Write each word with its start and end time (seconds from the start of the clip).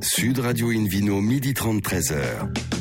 Sud 0.00 0.38
Radio 0.38 0.70
Invino, 0.70 1.20
midi 1.20 1.52
30, 1.52 1.80
13h. 1.80 2.77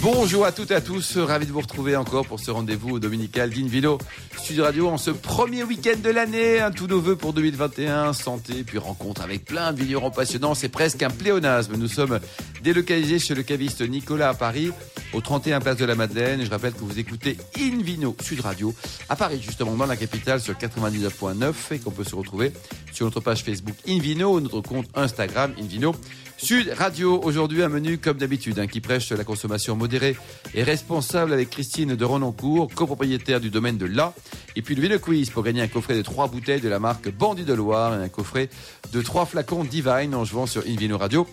Bonjour 0.00 0.46
à 0.46 0.52
toutes 0.52 0.70
et 0.70 0.74
à 0.74 0.80
tous, 0.80 1.18
ravi 1.18 1.46
de 1.46 1.52
vous 1.52 1.60
retrouver 1.60 1.94
encore 1.94 2.26
pour 2.26 2.40
ce 2.40 2.50
rendez-vous 2.50 2.98
dominical 2.98 3.50
d'Invino 3.50 3.98
Sud 4.42 4.60
Radio 4.60 4.88
en 4.88 4.96
ce 4.96 5.10
premier 5.10 5.62
week-end 5.62 5.98
de 6.02 6.10
l'année. 6.10 6.60
Un 6.60 6.70
tous 6.70 6.86
nos 6.86 7.00
voeux 7.00 7.16
pour 7.16 7.32
2021, 7.34 8.12
santé, 8.12 8.64
puis 8.64 8.78
rencontre 8.78 9.22
avec 9.22 9.44
plein 9.44 9.72
de 9.72 9.82
vignerons 9.82 10.10
passionnants. 10.10 10.54
C'est 10.54 10.70
presque 10.70 11.02
un 11.02 11.10
pléonasme. 11.10 11.76
Nous 11.76 11.88
sommes 11.88 12.18
délocalisés 12.62 13.18
chez 13.18 13.34
le 13.34 13.42
caviste 13.42 13.82
Nicolas 13.86 14.30
à 14.30 14.34
Paris, 14.34 14.72
au 15.12 15.20
31 15.20 15.60
Place 15.60 15.76
de 15.76 15.84
la 15.84 15.94
Madeleine. 15.94 16.42
Je 16.44 16.50
rappelle 16.50 16.72
que 16.72 16.80
vous 16.80 16.98
écoutez 16.98 17.36
Invino 17.58 18.16
Sud 18.22 18.40
Radio 18.40 18.74
à 19.08 19.16
Paris, 19.16 19.40
justement 19.42 19.74
dans 19.74 19.86
la 19.86 19.96
capitale 19.96 20.40
sur 20.40 20.54
99.9 20.54 21.52
et 21.72 21.78
qu'on 21.78 21.90
peut 21.90 22.04
se 22.04 22.14
retrouver 22.14 22.52
sur 22.92 23.04
notre 23.04 23.20
page 23.20 23.42
Facebook 23.42 23.76
Invino, 23.86 24.40
notre 24.40 24.62
compte 24.62 24.86
Instagram 24.94 25.52
Invino 25.60 25.94
Sud 26.38 26.72
Radio, 26.76 27.20
aujourd'hui 27.22 27.62
un 27.62 27.68
menu 27.68 27.96
comme 27.98 28.18
d'habitude, 28.18 28.58
hein, 28.58 28.66
qui 28.66 28.80
prêche 28.80 29.10
la 29.10 29.24
consommation 29.24 29.74
modérée 29.74 30.16
et 30.54 30.62
responsable 30.62 31.32
avec 31.32 31.50
Christine 31.50 31.96
de 31.96 32.04
Renoncourt, 32.04 32.68
copropriétaire 32.74 33.40
du 33.40 33.50
domaine 33.50 33.78
de 33.78 33.86
La. 33.86 34.12
Et 34.54 34.62
puis 34.62 34.74
le 34.74 34.82
Ville 34.82 34.98
Quiz 34.98 35.30
pour 35.30 35.42
gagner 35.42 35.62
un 35.62 35.68
coffret 35.68 35.96
de 35.96 36.02
trois 36.02 36.28
bouteilles 36.28 36.60
de 36.60 36.68
la 36.68 36.78
marque 36.78 37.10
Bandit 37.10 37.44
de 37.44 37.54
Loire 37.54 37.98
et 37.98 38.04
un 38.04 38.08
coffret 38.08 38.50
de 38.92 39.02
trois 39.02 39.24
flacons 39.24 39.64
Divine 39.64 40.14
en 40.14 40.24
jouant 40.24 40.46
sur 40.46 40.62
Invino 40.66 40.98
Radio. 40.98 41.26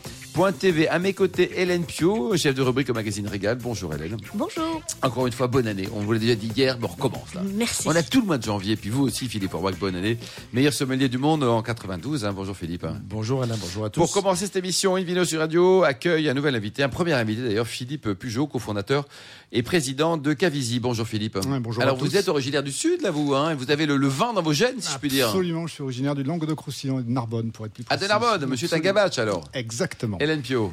TV. 0.59 0.87
À 0.87 0.99
mes 0.99 1.13
côtés, 1.13 1.51
Hélène 1.61 1.85
Pio, 1.85 2.35
chef 2.35 2.55
de 2.55 2.61
rubrique 2.61 2.89
au 2.89 2.93
magazine 2.93 3.27
Régal. 3.27 3.57
Bonjour 3.61 3.93
Hélène. 3.93 4.17
Bonjour. 4.33 4.81
Encore 5.01 5.27
une 5.27 5.33
fois, 5.33 5.47
bonne 5.47 5.67
année. 5.67 5.87
On 5.93 6.01
vous 6.01 6.11
l'a 6.11 6.19
déjà 6.19 6.35
dit 6.35 6.51
hier, 6.55 6.77
mais 6.79 6.85
on 6.85 6.87
recommence 6.87 7.33
là. 7.35 7.41
Merci. 7.55 7.87
On 7.87 7.95
a 7.95 8.01
tout 8.01 8.19
le 8.21 8.25
mois 8.25 8.37
de 8.37 8.43
janvier, 8.43 8.75
puis 8.75 8.89
vous 8.89 9.03
aussi, 9.03 9.27
Philippe 9.27 9.53
Orbach, 9.53 9.77
bonne 9.79 9.95
année. 9.95 10.17
Meilleur 10.51 10.73
sommelier 10.73 11.07
du 11.07 11.17
monde 11.17 11.43
en 11.43 11.61
92. 11.61 12.25
Hein. 12.25 12.33
Bonjour 12.33 12.57
Philippe. 12.57 12.85
Bonjour 13.03 13.43
Alain, 13.43 13.55
bonjour 13.59 13.85
à 13.85 13.89
tous. 13.89 13.99
Pour 13.99 14.11
commencer 14.11 14.45
cette 14.45 14.55
émission, 14.55 14.92
Invino 14.95 15.25
sur 15.25 15.39
Radio 15.39 15.83
accueille 15.83 16.29
un 16.29 16.33
nouvel 16.33 16.55
invité, 16.55 16.83
un 16.83 16.89
premier 16.89 17.13
invité 17.13 17.41
d'ailleurs, 17.41 17.67
Philippe 17.67 18.13
Pujot, 18.13 18.47
cofondateur 18.47 19.07
et 19.51 19.63
président 19.63 20.17
de 20.17 20.33
Cavisi. 20.33 20.79
Bonjour 20.79 21.07
Philippe. 21.07 21.37
bonjour 21.61 21.81
Alors 21.81 21.97
vous 21.97 22.15
êtes 22.15 22.27
originaire 22.27 22.63
du 22.63 22.71
Sud, 22.71 23.01
là 23.01 23.11
vous, 23.11 23.33
hein, 23.33 23.55
vous 23.55 23.71
avez 23.71 23.85
le, 23.85 23.95
vin 24.07 24.33
dans 24.33 24.41
vos 24.41 24.53
gènes, 24.53 24.79
si 24.79 24.91
je 24.91 24.97
puis 24.97 25.09
dire. 25.09 25.27
Absolument, 25.27 25.67
je 25.67 25.73
suis 25.73 25.83
originaire 25.83 26.15
du 26.15 26.23
Languedoc-Roussillon 26.23 26.99
et 26.99 27.03
de 27.03 27.09
Narbonne, 27.09 27.51
pour 27.51 27.65
être 27.65 27.73
plus 27.73 27.83
précis. 27.83 27.99
Ah, 27.99 28.03
de 28.03 28.07
Narbonne, 28.07 28.49
monsieur 28.49 28.67
Tagabach 28.67 29.17
alors. 29.17 29.43
Exactement. 29.53 30.17
Hélène 30.19 30.41
Pio. 30.41 30.71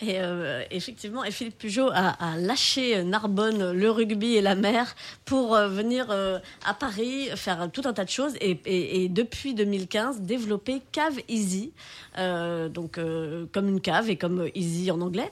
Et 0.00 0.18
euh, 0.18 0.64
effectivement, 0.70 1.24
et 1.24 1.30
Philippe 1.30 1.58
Pujot 1.58 1.90
a, 1.92 2.36
lâché 2.36 3.02
Narbonne, 3.04 3.72
le 3.72 3.90
rugby 3.90 4.36
et 4.36 4.40
la 4.40 4.54
mer 4.54 4.94
pour 5.24 5.54
euh, 5.54 5.68
venir 5.68 6.06
euh, 6.10 6.38
à 6.64 6.74
Paris 6.74 7.28
faire 7.36 7.70
tout 7.72 7.82
un 7.84 7.92
tas 7.92 8.04
de 8.04 8.10
choses 8.10 8.34
et, 8.40 9.08
depuis 9.08 9.54
2015 9.54 10.20
développer 10.20 10.82
Cave 10.92 11.18
Easy, 11.28 11.72
donc 12.16 12.98
comme 13.52 13.68
une 13.68 13.80
cave 13.80 14.10
et 14.10 14.16
comme 14.16 14.48
Easy 14.54 14.90
en 14.90 15.00
anglais, 15.00 15.30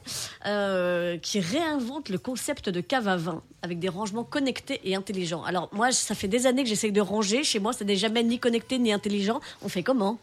qui 1.22 1.40
réinvente 1.40 2.08
le 2.08 2.18
concept 2.18 2.68
de 2.68 2.80
cave 2.80 3.08
à 3.08 3.16
vin 3.16 3.42
avec 3.62 3.78
des 3.78 3.88
rangements 3.88 4.24
connectés 4.24 4.80
et 4.84 4.94
intelligents. 4.94 5.42
Alors 5.44 5.68
moi, 5.72 5.92
ça 5.92 6.14
fait 6.14 6.28
des 6.28 6.46
années 6.46 6.62
que 6.62 6.68
j'essaie 6.68 6.90
de 6.90 7.00
ranger. 7.00 7.44
Chez 7.44 7.58
moi, 7.58 7.72
ça 7.72 7.84
n'est 7.84 7.96
jamais 7.96 8.22
ni 8.22 8.38
connecté 8.38 8.78
ni 8.78 8.92
intelligent. 8.92 9.40
On 9.62 9.68
fait 9.68 9.82
comment? 9.82 10.18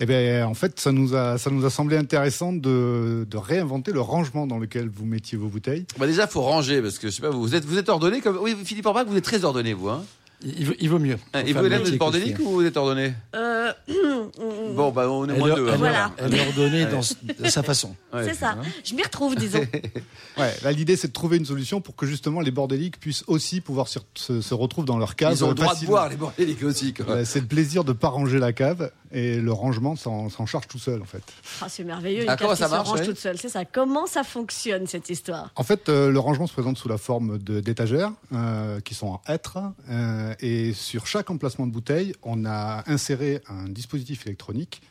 Eh 0.00 0.06
bien, 0.06 0.46
en 0.46 0.54
fait, 0.54 0.80
ça 0.80 0.90
nous 0.90 1.14
a, 1.14 1.38
ça 1.38 1.50
nous 1.50 1.64
a 1.64 1.70
semblé 1.70 1.96
intéressant 1.96 2.52
de, 2.52 3.26
de 3.28 3.36
réinventer 3.52 3.92
le 3.92 4.00
rangement 4.00 4.46
dans 4.46 4.58
lequel 4.58 4.88
vous 4.88 5.04
mettiez 5.04 5.36
vos 5.36 5.48
bouteilles. 5.48 5.86
Bah 5.98 6.06
déjà, 6.06 6.26
faut 6.26 6.40
ranger 6.40 6.80
parce 6.80 6.98
que 6.98 7.08
je 7.08 7.16
sais 7.16 7.22
pas, 7.22 7.30
vous 7.30 7.54
êtes, 7.54 7.64
vous 7.64 7.78
êtes 7.78 7.88
ordonné 7.88 8.20
comme. 8.20 8.38
Oui, 8.40 8.56
Philippe 8.64 8.86
Orbach, 8.86 9.04
vous 9.06 9.16
êtes 9.16 9.24
très 9.24 9.44
ordonné, 9.44 9.74
vous. 9.74 9.88
Hein 9.88 10.04
il 10.44 10.88
vaut, 10.88 10.98
mieux. 10.98 11.18
Ah, 11.32 11.42
et 11.42 11.52
vous, 11.52 11.64
Hélène, 11.64 11.82
vous 11.82 11.88
êtes 11.88 11.98
bordélique 11.98 12.38
ou 12.40 12.50
vous 12.50 12.64
êtes 12.64 12.76
ordonné 12.76 13.14
euh... 13.34 13.72
Bon, 14.74 14.90
bah, 14.90 15.08
on 15.10 15.28
est 15.28 15.36
moins 15.36 15.54
deux. 15.54 15.68
Hein. 15.68 15.76
Voilà. 15.76 16.12
Elle 16.16 16.34
est 16.34 16.46
ordonnée 16.46 16.86
dans, 16.86 17.02
sa 17.02 17.62
façon. 17.62 17.94
c'est 18.12 18.34
ça. 18.34 18.56
Je 18.84 18.94
m'y 18.94 19.02
retrouve, 19.02 19.36
disons. 19.36 19.58
ouais, 20.38 20.54
là, 20.62 20.72
l'idée, 20.72 20.96
c'est 20.96 21.08
de 21.08 21.12
trouver 21.12 21.36
une 21.36 21.44
solution 21.44 21.80
pour 21.80 21.94
que 21.94 22.06
justement 22.06 22.40
les 22.40 22.50
bordéliques 22.50 22.98
puissent 22.98 23.24
aussi 23.26 23.60
pouvoir 23.60 23.88
se, 23.88 23.98
se, 24.14 24.54
retrouver 24.54 24.86
dans 24.86 24.98
leur 24.98 25.16
cave. 25.16 25.32
Ils 25.32 25.44
ont 25.44 25.48
le 25.48 25.54
droit 25.54 25.74
de 25.74 25.86
boire, 25.86 26.08
les 26.08 26.16
bordéliques 26.16 26.62
aussi. 26.62 26.94
c'est 27.24 27.40
le 27.40 27.46
plaisir 27.46 27.84
de 27.84 27.92
ne 27.92 27.96
pas 27.96 28.08
ranger 28.08 28.38
la 28.38 28.52
cave 28.52 28.90
et 29.12 29.36
le 29.36 29.52
rangement 29.52 29.94
s'en 29.96 30.46
charge 30.46 30.66
tout 30.68 30.78
seul, 30.78 31.02
en 31.02 31.04
fait. 31.04 31.22
Ah, 31.60 31.68
c'est 31.68 31.84
merveilleux. 31.84 32.22
Une 32.22 32.30
ah, 32.30 32.36
comment 32.36 32.54
ça 32.54 32.68
marche, 32.68 32.88
se 32.88 32.92
range 32.92 33.06
toute 33.06 33.18
seule, 33.18 33.38
c'est 33.38 33.48
ça. 33.48 33.64
Comment 33.64 34.06
ça 34.06 34.24
fonctionne, 34.24 34.86
cette 34.86 35.10
histoire? 35.10 35.50
En 35.56 35.62
fait, 35.62 35.88
euh, 35.88 36.10
le 36.10 36.18
rangement 36.18 36.46
se 36.46 36.52
présente 36.52 36.78
sous 36.78 36.88
la 36.88 36.98
forme 36.98 37.38
d'étagères 37.38 38.12
euh, 38.32 38.80
qui 38.80 38.94
sont 38.94 39.08
en 39.08 39.22
hêtre 39.28 39.58
euh, 39.90 40.31
et 40.40 40.72
sur 40.72 41.06
chaque 41.06 41.30
emplacement 41.30 41.66
de 41.66 41.72
bouteille, 41.72 42.14
on 42.22 42.44
a 42.44 42.82
inséré 42.86 43.40
un 43.48 43.68
dispositif 43.68 44.26
électronique 44.26 44.82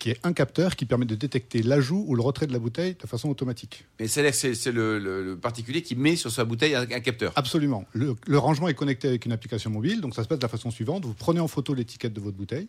qui 0.00 0.10
est 0.10 0.18
un 0.24 0.32
capteur 0.32 0.76
qui 0.76 0.86
permet 0.86 1.04
de 1.04 1.14
détecter 1.14 1.62
l'ajout 1.62 2.04
ou 2.08 2.14
le 2.14 2.22
retrait 2.22 2.46
de 2.46 2.52
la 2.52 2.58
bouteille 2.58 2.96
de 3.00 3.06
façon 3.06 3.28
automatique. 3.28 3.84
Mais 4.00 4.08
c'est 4.08 4.32
c'est 4.32 4.72
le, 4.72 5.38
particulier 5.40 5.82
qui 5.82 5.94
met 5.94 6.16
sur 6.16 6.32
sa 6.32 6.44
bouteille 6.44 6.74
un, 6.74 6.86
capteur. 6.86 7.32
Absolument. 7.36 7.84
Le, 7.92 8.38
rangement 8.38 8.68
est 8.68 8.74
connecté 8.74 9.08
avec 9.08 9.26
une 9.26 9.32
application 9.32 9.70
mobile, 9.70 10.00
donc 10.00 10.14
ça 10.14 10.24
se 10.24 10.28
passe 10.28 10.38
de 10.38 10.42
la 10.42 10.48
façon 10.48 10.70
suivante 10.70 11.04
vous 11.04 11.14
prenez 11.14 11.40
en 11.40 11.48
photo 11.48 11.74
l'étiquette 11.74 12.14
de 12.14 12.20
votre 12.20 12.36
bouteille. 12.36 12.68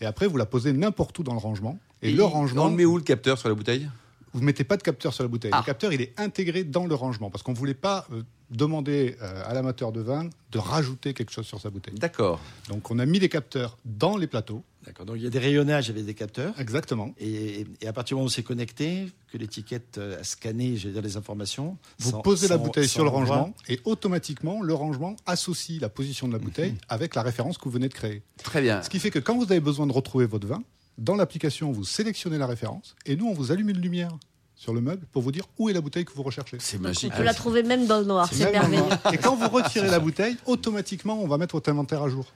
Et 0.00 0.06
après, 0.06 0.26
vous 0.26 0.38
la 0.38 0.46
posez 0.46 0.72
n'importe 0.72 1.18
où 1.18 1.22
dans 1.22 1.34
le 1.34 1.38
rangement. 1.38 1.78
Et, 2.00 2.10
le 2.10 2.24
rangement. 2.24 2.66
On 2.66 2.70
met 2.70 2.86
où 2.86 2.96
le 2.96 3.02
capteur 3.02 3.38
sur 3.38 3.50
la 3.50 3.54
bouteille? 3.54 3.88
Vous 4.32 4.40
ne 4.40 4.44
mettez 4.44 4.64
pas 4.64 4.76
de 4.76 4.82
capteur 4.82 5.12
sur 5.12 5.24
la 5.24 5.28
bouteille. 5.28 5.50
Le 5.50 5.56
ah. 5.56 5.62
capteur, 5.64 5.92
il 5.92 6.00
est 6.00 6.18
intégré 6.18 6.64
dans 6.64 6.86
le 6.86 6.94
rangement 6.94 7.30
parce 7.30 7.42
qu'on 7.42 7.52
ne 7.52 7.56
voulait 7.56 7.74
pas 7.74 8.06
euh, 8.12 8.22
demander 8.50 9.16
euh, 9.22 9.42
à 9.44 9.54
l'amateur 9.54 9.92
de 9.92 10.00
vin 10.00 10.28
de 10.52 10.58
rajouter 10.58 11.14
quelque 11.14 11.32
chose 11.32 11.46
sur 11.46 11.60
sa 11.60 11.70
bouteille. 11.70 11.94
D'accord. 11.94 12.40
Donc 12.68 12.90
on 12.90 12.98
a 12.98 13.06
mis 13.06 13.18
des 13.18 13.28
capteurs 13.28 13.76
dans 13.84 14.16
les 14.16 14.26
plateaux. 14.26 14.62
D'accord. 14.86 15.04
Donc 15.04 15.16
il 15.16 15.22
y 15.22 15.26
a 15.26 15.30
des 15.30 15.38
rayonnages 15.38 15.90
avec 15.90 16.04
des 16.04 16.14
capteurs. 16.14 16.58
Exactement. 16.58 17.12
Et, 17.18 17.66
à 17.86 17.92
partir 17.92 18.14
du 18.14 18.20
moment 18.20 18.26
où 18.26 18.30
c'est 18.30 18.42
connecté, 18.42 19.08
que 19.32 19.36
l'étiquette 19.36 19.98
a 19.98 20.24
scanné, 20.24 20.76
je 20.76 20.88
dire, 20.88 21.02
les 21.02 21.16
informations. 21.16 21.76
Vous 21.98 22.22
posez 22.22 22.48
la 22.48 22.56
bouteille 22.56 22.88
sur 22.88 23.04
le 23.04 23.10
rangement 23.10 23.54
et 23.68 23.80
automatiquement 23.84 24.62
le 24.62 24.74
rangement 24.74 25.16
associe 25.26 25.80
la 25.80 25.88
position 25.88 26.28
de 26.28 26.32
la 26.32 26.38
bouteille 26.38 26.72
mhm. 26.72 26.78
avec 26.88 27.14
la 27.14 27.22
référence 27.22 27.58
que 27.58 27.64
vous 27.64 27.70
venez 27.70 27.88
de 27.88 27.94
créer. 27.94 28.22
Très 28.42 28.62
bien. 28.62 28.82
Ce 28.82 28.88
qui 28.88 29.00
fait 29.00 29.10
que 29.10 29.18
quand 29.18 29.36
vous 29.36 29.50
avez 29.50 29.60
besoin 29.60 29.86
de 29.86 29.92
retrouver 29.92 30.26
votre 30.26 30.46
vin, 30.46 30.62
dans 30.98 31.16
l'application, 31.16 31.72
vous 31.72 31.84
sélectionnez 31.84 32.38
la 32.38 32.46
référence 32.46 32.94
et 33.06 33.16
nous, 33.16 33.26
on 33.26 33.34
vous 33.34 33.52
allume 33.52 33.70
une 33.70 33.80
lumière 33.80 34.10
sur 34.54 34.74
le 34.74 34.82
meuble 34.82 35.06
pour 35.10 35.22
vous 35.22 35.32
dire 35.32 35.44
où 35.58 35.70
est 35.70 35.72
la 35.72 35.80
bouteille 35.80 36.04
que 36.04 36.12
vous 36.12 36.22
recherchez. 36.22 36.58
C'est 36.60 36.78
magique. 36.78 37.12
On 37.14 37.16
peut 37.16 37.22
la 37.22 37.32
trouver 37.32 37.62
même 37.62 37.86
dans 37.86 37.98
le 37.98 38.04
noir, 38.04 38.28
c'est 38.30 38.52
merveilleux. 38.52 38.82
Et 39.12 39.16
quand 39.16 39.34
vous 39.34 39.48
retirez 39.48 39.88
la 39.88 39.98
bouteille, 39.98 40.36
automatiquement, 40.44 41.18
on 41.22 41.26
va 41.26 41.38
mettre 41.38 41.54
votre 41.54 41.70
inventaire 41.70 42.02
à 42.02 42.10
jour. 42.10 42.26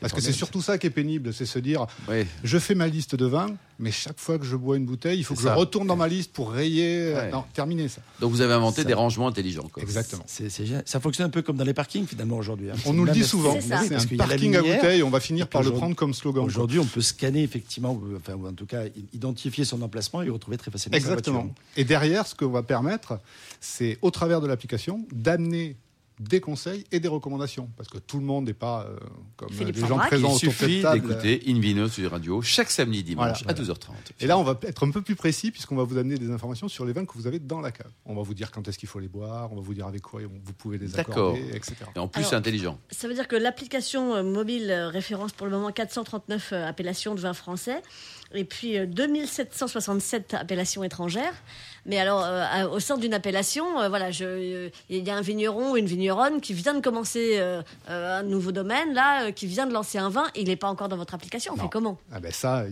Parce 0.00 0.12
que 0.12 0.20
c'est 0.20 0.32
surtout 0.32 0.62
ça 0.62 0.78
qui 0.78 0.86
est 0.86 0.90
pénible, 0.90 1.32
c'est 1.32 1.46
se 1.46 1.58
dire, 1.58 1.86
je 2.42 2.58
fais 2.58 2.74
ma 2.74 2.86
liste 2.86 3.14
de 3.14 3.26
vins, 3.26 3.54
mais 3.78 3.90
chaque 3.90 4.20
fois 4.20 4.38
que 4.38 4.44
je 4.44 4.56
bois 4.56 4.76
une 4.76 4.86
bouteille, 4.86 5.18
il 5.18 5.24
faut 5.24 5.34
que 5.34 5.42
je 5.42 5.48
retourne 5.48 5.86
dans 5.86 5.96
ma 5.96 6.08
liste 6.08 6.32
pour 6.32 6.52
rayer. 6.52 7.14
Euh, 7.14 7.30
non, 7.30 7.44
terminer 7.52 7.88
ça. 7.88 8.00
Donc 8.20 8.30
vous 8.30 8.40
avez 8.40 8.52
inventé 8.52 8.84
des 8.84 8.94
rangements 8.94 9.26
intelligents. 9.26 9.68
Exactement. 9.78 10.24
ça 10.84 11.00
fonctionne 11.00 11.26
un 11.26 11.30
peu 11.30 11.42
comme 11.42 11.56
dans 11.56 11.64
les 11.64 11.74
parkings 11.74 12.06
finalement 12.06 12.36
aujourd'hui. 12.36 12.70
Hein. 12.70 12.76
On 12.86 12.92
nous 12.92 13.04
le 13.04 13.12
dit 13.12 13.24
souvent. 13.24 13.56
C'est 13.60 13.72
un 13.72 14.16
parking 14.16 14.56
à 14.56 14.62
bouteille, 14.62 15.02
on 15.02 15.10
va 15.10 15.20
finir 15.20 15.48
par 15.48 15.62
le 15.62 15.72
prendre 15.72 15.96
comme 15.96 16.14
slogan. 16.14 16.44
Aujourd'hui, 16.44 16.78
on 16.78 16.86
peut 16.86 17.00
scanner 17.00 17.42
effectivement, 17.42 18.00
enfin, 18.16 18.34
ou 18.34 18.46
en 18.46 18.52
tout 18.52 18.66
cas 18.66 18.84
identifier 19.12 19.64
son 19.64 19.82
emplacement 19.82 20.22
et 20.22 20.26
le 20.26 20.32
retrouver 20.32 20.56
très 20.56 20.70
facilement. 20.70 20.96
Exactement. 20.96 21.54
Et 21.76 21.84
derrière, 21.84 22.26
ce 22.26 22.34
qu'on 22.34 22.48
va 22.48 22.62
permettre, 22.62 23.18
c'est 23.60 23.98
au 24.02 24.10
travers 24.10 24.40
de 24.40 24.46
l'application 24.46 25.06
d'amener 25.12 25.76
des 26.20 26.40
conseils 26.40 26.84
et 26.92 27.00
des 27.00 27.08
recommandations. 27.08 27.68
Parce 27.76 27.88
que 27.88 27.98
tout 27.98 28.18
le 28.18 28.24
monde 28.24 28.46
n'est 28.46 28.54
pas 28.54 28.86
euh, 28.88 28.96
comme 29.36 29.50
les 29.50 29.72
gens 29.74 29.98
présents 29.98 30.32
autour 30.32 30.48
de 30.48 30.54
cette 30.54 30.82
table. 30.82 31.00
d'écouter 31.00 31.42
Invino 31.48 31.88
sur 31.88 32.10
radio 32.10 32.40
chaque 32.42 32.70
samedi 32.70 33.02
dimanche 33.02 33.44
à 33.46 33.52
12h30. 33.52 33.90
Et 34.20 34.26
là, 34.26 34.38
on 34.38 34.44
va 34.44 34.58
être 34.62 34.86
un 34.86 34.90
peu 34.90 35.02
plus 35.02 35.16
précis 35.16 35.50
puisqu'on 35.50 35.76
va 35.76 35.84
vous 35.84 35.98
amener 35.98 36.16
des 36.16 36.30
informations 36.30 36.68
sur 36.68 36.84
les 36.84 36.92
vins 36.92 37.04
que 37.04 37.14
vous 37.14 37.26
avez 37.26 37.38
dans 37.38 37.60
la 37.60 37.72
cave. 37.72 37.90
On 38.04 38.14
va 38.14 38.22
vous 38.22 38.34
dire 38.34 38.50
quand 38.50 38.66
est-ce 38.68 38.78
qu'il 38.78 38.88
faut 38.88 39.00
les 39.00 39.08
boire, 39.08 39.52
on 39.52 39.56
va 39.56 39.62
vous 39.62 39.74
dire 39.74 39.86
avec 39.86 40.02
quoi 40.02 40.20
vous 40.22 40.52
pouvez 40.52 40.78
les 40.78 40.98
accorder, 40.98 41.44
etc. 41.52 41.74
Et 41.96 41.98
en 41.98 42.08
plus, 42.08 42.24
c'est 42.24 42.36
intelligent. 42.36 42.78
Ça 42.90 43.08
veut 43.08 43.14
dire 43.14 43.28
que 43.28 43.36
l'application 43.36 44.14
euh, 44.14 44.22
mobile 44.22 44.70
euh, 44.70 44.88
référence 44.88 45.32
pour 45.32 45.46
le 45.46 45.52
moment 45.52 45.72
439 45.72 46.52
appellations 46.52 47.14
de 47.14 47.20
vins 47.20 47.34
français 47.34 47.82
et 48.34 48.44
puis 48.44 48.78
2767 48.86 50.34
appellations 50.34 50.84
étrangères. 50.84 51.34
Mais 51.86 51.98
alors, 51.98 52.24
euh, 52.24 52.68
au 52.68 52.80
sein 52.80 52.96
d'une 52.96 53.12
appellation, 53.12 53.80
euh, 53.80 53.88
voilà, 53.88 54.08
il 54.10 54.70
y 54.88 55.10
a 55.10 55.16
un 55.16 55.20
vigneron 55.20 55.72
ou 55.72 55.76
une 55.76 55.86
vigneronne 55.86 56.40
qui 56.40 56.54
vient 56.54 56.74
de 56.74 56.80
commencer 56.80 57.34
euh, 57.34 57.62
un 57.88 58.22
nouveau 58.22 58.52
domaine, 58.52 58.94
là, 58.94 59.32
qui 59.32 59.46
vient 59.46 59.66
de 59.66 59.72
lancer 59.72 59.98
un 59.98 60.08
vin, 60.08 60.24
il 60.34 60.46
n'est 60.46 60.56
pas 60.56 60.68
encore 60.68 60.88
dans 60.88 60.96
votre 60.96 61.14
application. 61.14 61.54
On 61.56 61.60
fait 61.60 61.68
comment? 61.70 61.98
Ah 62.10 62.20
ben 62.20 62.32
ça, 62.32 62.64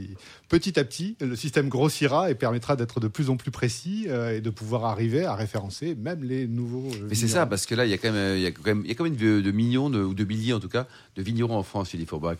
petit 0.48 0.78
à 0.78 0.84
petit, 0.84 1.16
le 1.20 1.36
système 1.36 1.68
grossira 1.68 2.30
et 2.30 2.34
permettra 2.34 2.76
d'être 2.76 3.00
de 3.00 3.08
plus 3.08 3.28
en 3.28 3.36
plus 3.36 3.50
précis 3.50 4.06
et 4.06 4.40
de 4.40 4.50
pouvoir 4.50 4.86
arriver 4.86 5.24
à 5.24 5.34
référencer 5.34 5.94
même 5.94 6.24
les 6.24 6.46
nouveaux. 6.46 6.90
Mais 7.08 7.14
c'est 7.14 7.28
ça, 7.28 7.46
parce 7.46 7.66
que 7.66 7.74
là, 7.74 7.84
il 7.84 7.90
y 7.90 7.94
a 7.94 7.98
quand 7.98 8.12
même, 8.12 8.36
il 8.36 8.42
y 8.42 8.46
a 8.46 8.50
quand 8.50 8.64
même, 8.64 8.82
il 8.84 8.88
y 8.88 8.92
a 8.92 8.94
quand 8.94 9.04
même 9.04 9.16
de, 9.16 9.50
millions 9.50 9.86
ou 9.92 10.14
de 10.14 10.24
milliers 10.24 10.54
en 10.54 10.60
tout 10.60 10.68
cas 10.68 10.86
de 11.16 11.22
vignerons 11.22 11.56
en 11.56 11.62
France, 11.62 11.90
Philippe 11.90 12.08
Forbach. 12.08 12.38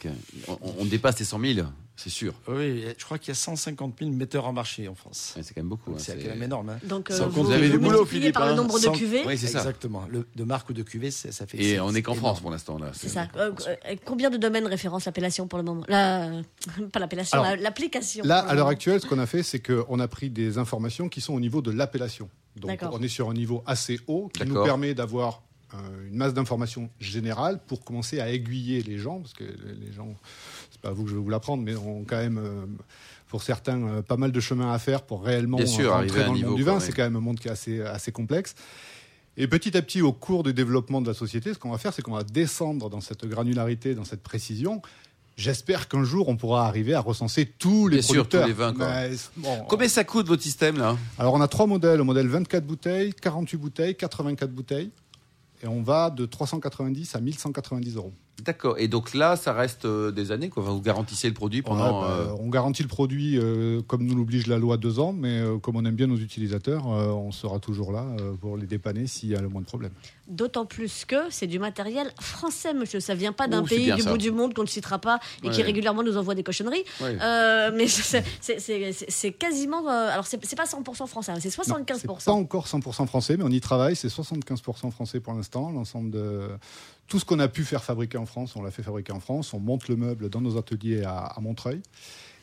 On, 0.49 0.59
on 0.79 0.85
dépasse 0.87 1.19
les 1.19 1.27
100 1.27 1.41
000. 1.41 1.67
C'est 1.97 2.11
sûr. 2.11 2.35
Oui, 2.49 2.85
je 2.99 3.05
crois 3.05 3.19
qu'il 3.19 3.29
y 3.29 3.33
a 3.33 3.35
150 3.35 3.95
000 4.01 4.11
metteurs 4.11 4.47
en 4.47 4.53
marché 4.53 4.89
en 4.89 4.95
France. 4.95 5.35
Ouais, 5.37 5.43
c'est 5.43 5.55
quand 5.55 5.61
même 5.61 5.69
beaucoup. 5.69 5.93
hein, 5.93 5.97
C'est 5.99 6.17
quand 6.19 6.31
même 6.31 6.43
énorme. 6.43 6.71
hein. 6.71 6.79
Donc, 6.85 7.09
Sans 7.11 7.15
euh, 7.15 7.25
compte- 7.27 7.33
vous, 7.35 7.43
vous 7.45 7.51
avez 7.53 7.69
du 7.69 7.79
boulot, 7.79 8.05
Philippe, 8.07 8.35
par 8.35 8.45
hein. 8.45 8.51
le 8.51 8.55
nombre 8.57 8.81
de 8.81 8.89
cuvées. 8.89 9.23
Oui, 9.27 9.37
c'est 9.39 9.47
ça. 9.49 9.59
Exactement. 9.59 10.05
Le- 10.09 10.27
de 10.35 10.45
marque 10.45 10.71
ou 10.71 10.73
de 10.73 10.83
cuvée, 10.83 11.11
ça, 11.11 11.31
ça 11.33 11.47
fait. 11.47 11.63
Et 11.63 11.81
on 11.81 11.95
est 11.95 12.03
qu'en 12.03 12.15
France 12.15 12.41
pour 12.41 12.51
l'instant 12.51 12.79
là. 12.79 12.91
C'est 12.95 13.09
ça. 13.09 13.29
Euh, 13.37 13.53
euh, 13.69 13.97
combien 14.05 14.31
de 14.31 14.37
domaines 14.37 14.67
référencent 14.67 15.05
l'appellation 15.07 15.47
pour 15.47 15.59
le 15.59 15.65
moment? 15.65 15.85
La... 15.89 16.31
Pas 16.93 16.99
l'appellation, 16.99 17.43
l'application. 17.61 18.25
Là, 18.25 18.39
à 18.39 18.55
l'heure 18.55 18.69
actuelle, 18.69 19.01
ce 19.01 19.07
qu'on 19.07 19.19
a 19.19 19.27
fait, 19.27 19.43
c'est 19.43 19.61
qu'on 19.61 20.01
a 20.01 20.09
pris 20.09 20.31
des 20.31 20.59
informations 20.59 21.09
qui 21.09 21.21
sont 21.21 21.35
au 21.35 21.41
niveau 21.41 21.63
de 21.63 21.71
l'appellation. 21.71 22.29
Donc, 22.57 22.71
D'accord. 22.71 22.91
on 22.99 23.03
est 23.03 23.09
sur 23.09 23.31
un 23.31 23.35
niveau 23.35 23.63
assez 23.67 23.99
haut 24.07 24.29
qui 24.33 24.45
nous 24.45 24.63
permet 24.63 24.93
d'avoir 24.95 25.43
euh, 25.75 26.09
une 26.09 26.17
masse 26.17 26.35
d'informations 26.35 26.91
générales 27.01 27.59
pour 27.67 27.83
commencer 27.83 28.21
à 28.21 28.29
aiguiller 28.31 28.83
les 28.83 28.99
gens, 28.99 29.21
parce 29.21 29.33
que 29.33 29.45
les 29.45 29.91
gens, 29.93 30.15
c'est 30.73 30.81
pas 30.81 30.89
à 30.89 30.93
vous 30.93 31.05
que 31.05 31.11
je 31.11 31.15
vais 31.15 31.21
vous 31.21 31.29
l'apprendre, 31.31 31.63
mais 31.63 31.77
ont 31.77 32.05
quand 32.07 32.17
même, 32.17 32.39
euh, 32.39 32.65
pour 33.29 33.43
certains, 33.43 33.81
euh, 33.83 34.03
pas 34.03 34.17
mal 34.17 34.33
de 34.33 34.41
chemin 34.41 34.73
à 34.73 34.79
faire 34.79 35.03
pour 35.03 35.23
réellement 35.23 35.59
Bien 35.59 35.67
sûr, 35.67 35.93
rentrer 35.93 36.25
dans 36.25 36.33
le 36.33 36.39
niveau, 36.39 36.49
monde 36.51 36.57
du 36.57 36.65
vin. 36.65 36.81
C'est 36.81 36.93
quand 36.93 37.03
même 37.03 37.17
un 37.17 37.21
monde 37.21 37.39
qui 37.39 37.49
est 37.49 37.53
assez, 37.53 37.81
assez 37.81 38.11
complexe. 38.11 38.55
Et 39.37 39.47
petit 39.47 39.77
à 39.77 39.83
petit, 39.83 40.03
au 40.03 40.13
cours 40.13 40.43
du 40.43 40.53
développement 40.53 41.01
de 41.01 41.09
la 41.09 41.15
société, 41.15 41.55
ce 41.55 41.59
qu'on 41.59 41.71
va 41.71 41.79
faire, 41.79 41.93
c'est 41.95 42.03
qu'on 42.03 42.13
va 42.15 42.25
descendre 42.25 42.91
dans 42.91 43.01
cette 43.01 43.25
granularité, 43.27 43.95
dans 43.95 44.05
cette 44.05 44.23
précision. 44.23 44.83
J'espère 45.37 45.89
qu'un 45.89 46.05
jour, 46.05 46.29
on 46.29 46.37
pourra 46.37 46.67
arriver 46.67 46.93
à 46.93 47.01
recenser 47.01 47.47
tous 47.47 47.89
les 47.89 47.99
Bien 47.99 48.03
sûr, 48.03 48.29
tous 48.29 48.37
producteurs. 48.37 48.47
les 48.47 48.53
vins, 48.53 48.75
quoi. 48.75 48.87
Mais, 48.89 49.17
bon, 49.39 49.65
Combien 49.69 49.89
ça 49.89 50.05
coûte 50.05 50.27
votre 50.29 50.43
système 50.43 50.77
là? 50.77 50.97
Alors, 51.19 51.33
on 51.33 51.41
a 51.41 51.49
trois 51.49 51.67
modèles. 51.67 51.97
Le 51.99 52.05
modèle 52.05 52.29
24 52.29 52.67
bouteilles, 52.67 53.15
48 53.15 53.57
bouteilles, 53.57 53.95
84 53.97 54.51
bouteilles. 54.51 54.91
Et 55.63 55.67
on 55.67 55.81
va 55.81 56.11
de 56.11 56.27
390 56.27 57.15
à 57.15 57.21
1190 57.21 57.97
euros. 57.97 58.13
D'accord. 58.41 58.77
Et 58.79 58.89
donc 58.89 59.15
là, 59.15 59.37
ça 59.37 59.53
reste 59.53 59.85
euh, 59.85 60.11
des 60.11 60.33
années 60.33 60.49
quoi. 60.49 60.63
Vous 60.65 60.81
garantissez 60.81 61.29
le 61.29 61.35
produit 61.35 61.63
pendant. 61.63 62.01
Ouais, 62.03 62.09
bah, 62.09 62.17
euh, 62.31 62.37
On 62.41 62.49
garantit 62.49 62.83
le 62.83 62.89
produit 62.89 63.39
euh, 63.39 63.83
comme 63.83 64.05
nous 64.05 64.17
l'oblige 64.17 64.47
la 64.49 64.59
loi 64.59 64.79
deux 64.79 64.99
ans, 64.99 65.13
mais 65.13 65.39
euh, 65.41 65.59
comme 65.59 65.77
on 65.77 65.85
aime 65.85 65.95
bien 65.95 66.07
nos 66.09 66.17
utilisateurs, 66.17 66.91
euh, 66.91 67.09
on 67.09 67.31
sera 67.31 67.61
toujours 67.61 67.93
là 67.93 68.05
euh, 68.21 68.33
pour 68.35 68.57
les 68.57 68.67
dépanner 68.67 69.07
s'il 69.07 69.29
y 69.29 69.37
a 69.37 69.41
le 69.41 69.49
moins 69.49 69.61
de 69.61 69.67
problèmes. 69.67 69.93
D'autant 70.29 70.65
plus 70.67 71.05
que 71.05 71.17
c'est 71.31 71.47
du 71.47 71.59
matériel 71.59 72.11
français, 72.21 72.73
monsieur. 72.75 73.01
Ça 73.01 73.15
vient 73.15 73.33
pas 73.33 73.47
d'un 73.49 73.63
Oh, 73.63 73.67
pays 73.67 73.93
du 73.93 74.03
ça. 74.03 74.11
bout 74.11 74.19
du 74.19 74.31
monde 74.33 74.55
qu'on 74.55 74.63
ne 74.63 74.67
citera 74.67 74.99
pas 74.99 75.21
et 75.45 75.51
qui 75.51 75.63
régulièrement 75.63 76.03
nous 76.03 76.17
envoie 76.17 76.35
des 76.35 76.43
cochonneries. 76.43 76.85
Ouais. 77.01 77.19
Euh, 77.21 77.71
mais 77.75 77.87
c'est- 77.87 79.33
quasiment. 79.39 79.89
euh, 79.89 80.09
alors, 80.11 80.27
c'est 80.27 80.43
c'est 80.45 80.57
pas 80.57 80.65
100% 80.65 81.07
français, 81.07 81.33
hein, 81.33 81.39
c'est 81.41 81.57
Non, 81.59 81.65
75%. 81.65 82.17
C'est 82.19 82.25
pas 82.27 82.33
encore 82.33 82.67
100% 82.67 83.07
français, 83.07 83.37
mais 83.37 83.45
on 83.45 83.51
y 83.51 83.61
travaille. 83.61 83.95
C'est 83.95 84.09
75% 84.09 84.91
français 84.91 85.21
pour 85.21 85.35
l'instant. 85.35 85.71
L'ensemble 85.71 86.11
de 86.11 86.49
tout 87.13 87.19
ce 87.19 87.27
qu'on 87.27 87.41
a 87.41 87.49
pu 87.49 87.63
faire 87.65 87.85
fabriquer 87.85 88.17
en 88.17 88.25
France, 88.25 88.57
on 88.57 88.63
l'a 88.63 88.71
fait 88.71 88.83
fabriquer 88.83 89.13
en 89.13 89.21
France. 89.21 89.53
On 89.53 89.61
monte 89.61 89.89
le 89.89 89.97
meuble 89.97 90.31
dans 90.31 90.41
nos 90.41 90.57
ateliers 90.57 91.03
à, 91.05 91.19
à 91.19 91.41
Montreuil. 91.43 91.83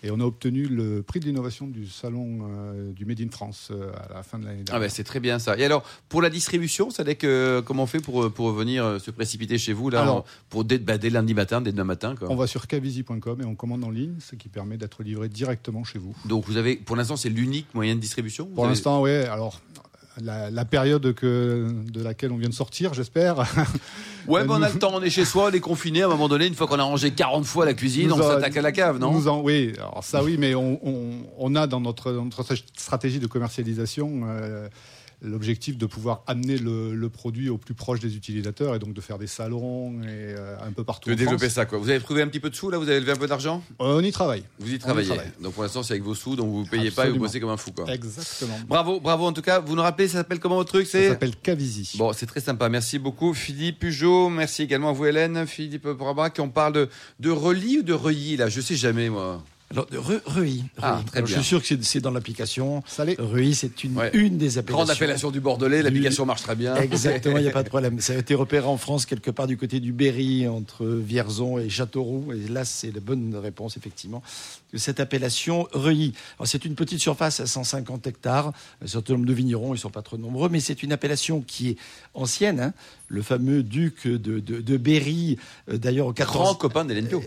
Et 0.03 0.11
on 0.11 0.19
a 0.19 0.23
obtenu 0.23 0.67
le 0.67 1.01
prix 1.01 1.19
de 1.19 1.25
l'innovation 1.25 1.65
du 1.65 1.87
salon 1.87 2.41
euh, 2.43 2.91
du 2.93 3.03
Made 3.05 3.19
in 3.19 3.29
France 3.31 3.69
euh, 3.71 3.91
à 4.11 4.13
la 4.13 4.21
fin 4.23 4.37
de 4.37 4.45
l'année 4.45 4.59
Ah 4.61 4.63
dernière. 4.73 4.87
ben 4.87 4.89
c'est 4.93 5.03
très 5.03 5.19
bien 5.19 5.39
ça. 5.39 5.57
Et 5.57 5.65
alors 5.65 5.81
pour 6.07 6.21
la 6.21 6.29
distribution, 6.29 6.91
ça 6.91 7.03
que 7.15 7.61
comment 7.65 7.83
on 7.83 7.87
fait 7.87 7.99
pour 7.99 8.31
pour 8.31 8.51
venir 8.51 8.85
euh, 8.85 8.99
se 8.99 9.09
précipiter 9.09 9.57
chez 9.57 9.73
vous 9.73 9.89
là 9.89 10.03
Alors- 10.03 10.23
pour 10.49 10.63
dès, 10.65 10.77
bah, 10.77 10.99
dès 10.99 11.09
lundi 11.09 11.33
matin, 11.33 11.61
dès 11.61 11.71
demain 11.71 11.83
matin 11.83 12.15
quoi. 12.15 12.29
On 12.31 12.35
va 12.35 12.45
sur 12.45 12.67
cavisi.com 12.67 13.41
et 13.41 13.45
on 13.45 13.55
commande 13.55 13.83
en 13.83 13.89
ligne, 13.89 14.13
ce 14.19 14.35
qui 14.35 14.49
permet 14.49 14.77
d'être 14.77 15.01
livré 15.01 15.27
directement 15.29 15.83
chez 15.83 15.97
vous. 15.97 16.15
Donc 16.25 16.45
vous 16.45 16.57
avez 16.57 16.75
pour 16.75 16.95
l'instant 16.95 17.17
c'est 17.17 17.29
l'unique 17.29 17.65
moyen 17.73 17.95
de 17.95 17.99
distribution? 17.99 18.45
Pour 18.45 18.65
avez- 18.65 18.75
l'instant, 18.75 19.01
oui. 19.01 19.11
Alors, 19.11 19.59
la, 20.23 20.49
la 20.49 20.65
période 20.65 21.13
que, 21.13 21.67
de 21.91 22.01
laquelle 22.03 22.31
on 22.31 22.37
vient 22.37 22.49
de 22.49 22.53
sortir, 22.53 22.93
j'espère. 22.93 23.43
Ouais, 24.27 24.43
mais 24.43 24.51
on 24.53 24.61
a 24.61 24.69
le 24.69 24.77
temps, 24.77 24.91
on 24.93 25.01
est 25.01 25.09
chez 25.09 25.25
soi, 25.25 25.49
on 25.49 25.53
est 25.53 25.59
confiné. 25.59 26.03
À 26.03 26.05
un 26.05 26.09
moment 26.09 26.27
donné, 26.27 26.45
une 26.45 26.53
fois 26.53 26.67
qu'on 26.67 26.77
a 26.77 26.83
rangé 26.83 27.09
40 27.09 27.45
fois 27.45 27.65
la 27.65 27.73
cuisine, 27.73 28.09
Nous 28.09 28.13
on 28.15 28.21
s'attaque 28.21 28.55
à 28.57 28.61
la 28.61 28.71
cave, 28.71 28.99
non? 28.99 29.11
Nous 29.11 29.27
en- 29.27 29.41
Oui, 29.41 29.73
alors 29.77 30.03
ça 30.03 30.23
oui, 30.23 30.35
mais 30.37 30.53
on, 30.53 30.79
on- 30.87 31.23
on 31.39 31.55
a 31.55 31.65
dans 31.65 31.79
notre, 31.79 32.11
notre 32.11 32.45
stratégie 32.77 33.17
de 33.19 33.25
commercialisation 33.25 34.21
euh, 34.25 34.67
l'objectif 35.21 35.77
de 35.77 35.85
pouvoir 35.85 36.23
amener 36.27 36.57
le, 36.57 36.95
le 36.95 37.09
produit 37.09 37.49
au 37.49 37.57
plus 37.57 37.73
proche 37.73 37.99
des 37.99 38.15
utilisateurs 38.15 38.75
et 38.75 38.79
donc 38.79 38.93
de 38.93 39.01
faire 39.01 39.17
des 39.17 39.27
salons 39.27 40.01
et 40.01 40.07
euh, 40.07 40.55
un 40.65 40.71
peu 40.71 40.83
partout. 40.83 41.09
De 41.09 41.15
développer 41.15 41.45
France. 41.45 41.53
ça 41.53 41.65
quoi. 41.65 41.77
Vous 41.77 41.89
avez 41.89 41.99
trouvé 41.99 42.21
un 42.21 42.27
petit 42.27 42.39
peu 42.39 42.49
de 42.49 42.55
sous 42.55 42.69
là, 42.69 42.77
vous 42.77 42.89
avez 42.89 42.99
levé 42.99 43.11
un 43.11 43.17
peu 43.17 43.27
d'argent? 43.27 43.63
Euh, 43.81 43.99
On 43.99 44.03
y 44.03 44.11
travaille. 44.11 44.43
Vous 44.59 44.73
y 44.73 44.79
travaillez. 44.79 45.07
travaille. 45.07 45.31
Donc 45.41 45.53
pour 45.53 45.63
l'instant 45.63 45.83
c'est 45.83 45.93
avec 45.93 46.03
vos 46.03 46.15
sous, 46.15 46.35
donc 46.35 46.49
vous 46.49 46.65
payez 46.65 46.91
pas 46.91 47.07
et 47.07 47.11
vous 47.11 47.19
bossez 47.19 47.39
comme 47.39 47.49
un 47.49 47.57
fou 47.57 47.71
quoi. 47.71 47.91
Exactement. 47.93 48.57
Bravo, 48.67 48.99
bravo 48.99 49.25
en 49.25 49.33
tout 49.33 49.41
cas. 49.41 49.59
Vous 49.59 49.75
nous 49.75 49.81
rappelez, 49.81 50.07
ça 50.07 50.19
s'appelle 50.19 50.39
comment 50.39 50.55
votre 50.55 50.71
truc? 50.71 50.87
Ça 50.87 51.07
s'appelle 51.09 51.35
Cavisi. 51.35 51.97
Bon, 51.97 52.13
c'est 52.13 52.25
très 52.25 52.39
sympa. 52.39 52.69
Merci 52.69 52.99
beaucoup, 52.99 53.33
Philippe 53.33 53.79
Pujot. 53.79 54.29
Merci 54.29 54.63
également 54.63 54.89
à 54.89 54.93
vous, 54.93 55.05
Hélène. 55.05 55.45
Philippe 55.47 55.87
Brabac, 55.87 56.37
on 56.39 56.49
parle 56.49 56.73
de, 56.73 56.89
de 57.19 57.29
relis 57.29 57.79
ou 57.79 57.83
de 57.83 57.93
reillis, 57.93 58.37
là? 58.37 58.49
Je 58.49 58.61
sais 58.61 58.75
jamais, 58.75 59.09
moi. 59.09 59.43
Alors, 59.71 59.87
Reuilly. 60.25 60.63
Ah, 60.81 61.01
très 61.05 61.17
Alors, 61.19 61.27
bien. 61.27 61.35
Je 61.37 61.41
suis 61.41 61.47
sûr 61.47 61.61
que 61.61 61.83
c'est- 61.83 61.99
dans 61.99 62.09
l'application. 62.11 62.81
Reuilly, 63.19 63.53
c'est 63.53 63.83
une, 63.83 63.95
Ouais. 63.97 64.09
une 64.13 64.37
des 64.37 64.57
appellations. 64.57 64.77
Grande 64.85 64.89
appellation 64.89 65.29
du 65.31 65.39
Bordelais, 65.39 65.83
l'application 65.83 66.25
marche 66.25 66.41
très 66.41 66.55
bien. 66.55 66.75
Exactement, 66.77 67.37
il 67.37 67.43
n'y 67.43 67.49
a 67.49 67.51
pas 67.51 67.61
de 67.63 67.69
problème. 67.69 67.99
Ça 67.99 68.13
a 68.13 68.17
été 68.17 68.33
repéré 68.33 68.65
en 68.65 68.77
France 68.77 69.05
quelque 69.05 69.29
part 69.29 69.45
du 69.47 69.57
côté 69.57 69.79
du 69.79 69.91
Berry, 69.93 70.47
entre 70.47 70.85
Vierzon 70.87 71.59
et 71.59 71.69
Châteauroux. 71.69 72.33
Et 72.33 72.47
là, 72.49 72.65
c'est 72.65 72.91
la 72.91 72.99
bonne 72.99 73.35
réponse, 73.35 73.77
effectivement, 73.77 74.23
de 74.73 74.77
cette 74.79 74.99
appellation 74.99 75.67
Reuilly. 75.71 76.13
Alors, 76.39 76.47
c'est 76.47 76.65
une 76.65 76.75
petite 76.75 76.99
surface 76.99 77.39
à 77.39 77.45
150 77.45 78.07
hectares. 78.07 78.53
Un 78.83 78.87
certain 78.87 79.13
nombre 79.13 79.25
de 79.27 79.33
vignerons, 79.33 79.69
ils 79.69 79.77
ne 79.77 79.81
sont 79.81 79.89
pas 79.91 80.01
trop 80.01 80.17
nombreux, 80.17 80.49
mais 80.49 80.59
c'est 80.61 80.81
une 80.81 80.91
appellation 80.91 81.41
qui 81.41 81.69
est 81.69 81.77
ancienne. 82.15 82.59
hein. 82.59 82.73
Le 83.11 83.23
fameux 83.23 83.63
duc 83.63 84.05
de, 84.05 84.17
de, 84.39 84.61
de 84.61 84.77
Berry, 84.77 85.37
euh, 85.71 85.77
d'ailleurs 85.79 86.05
au 86.07 86.13
14... 86.13 86.37
Grand 86.43 86.53
copain 86.53 86.85
d'Hélène 86.85 87.07
Pio. 87.07 87.23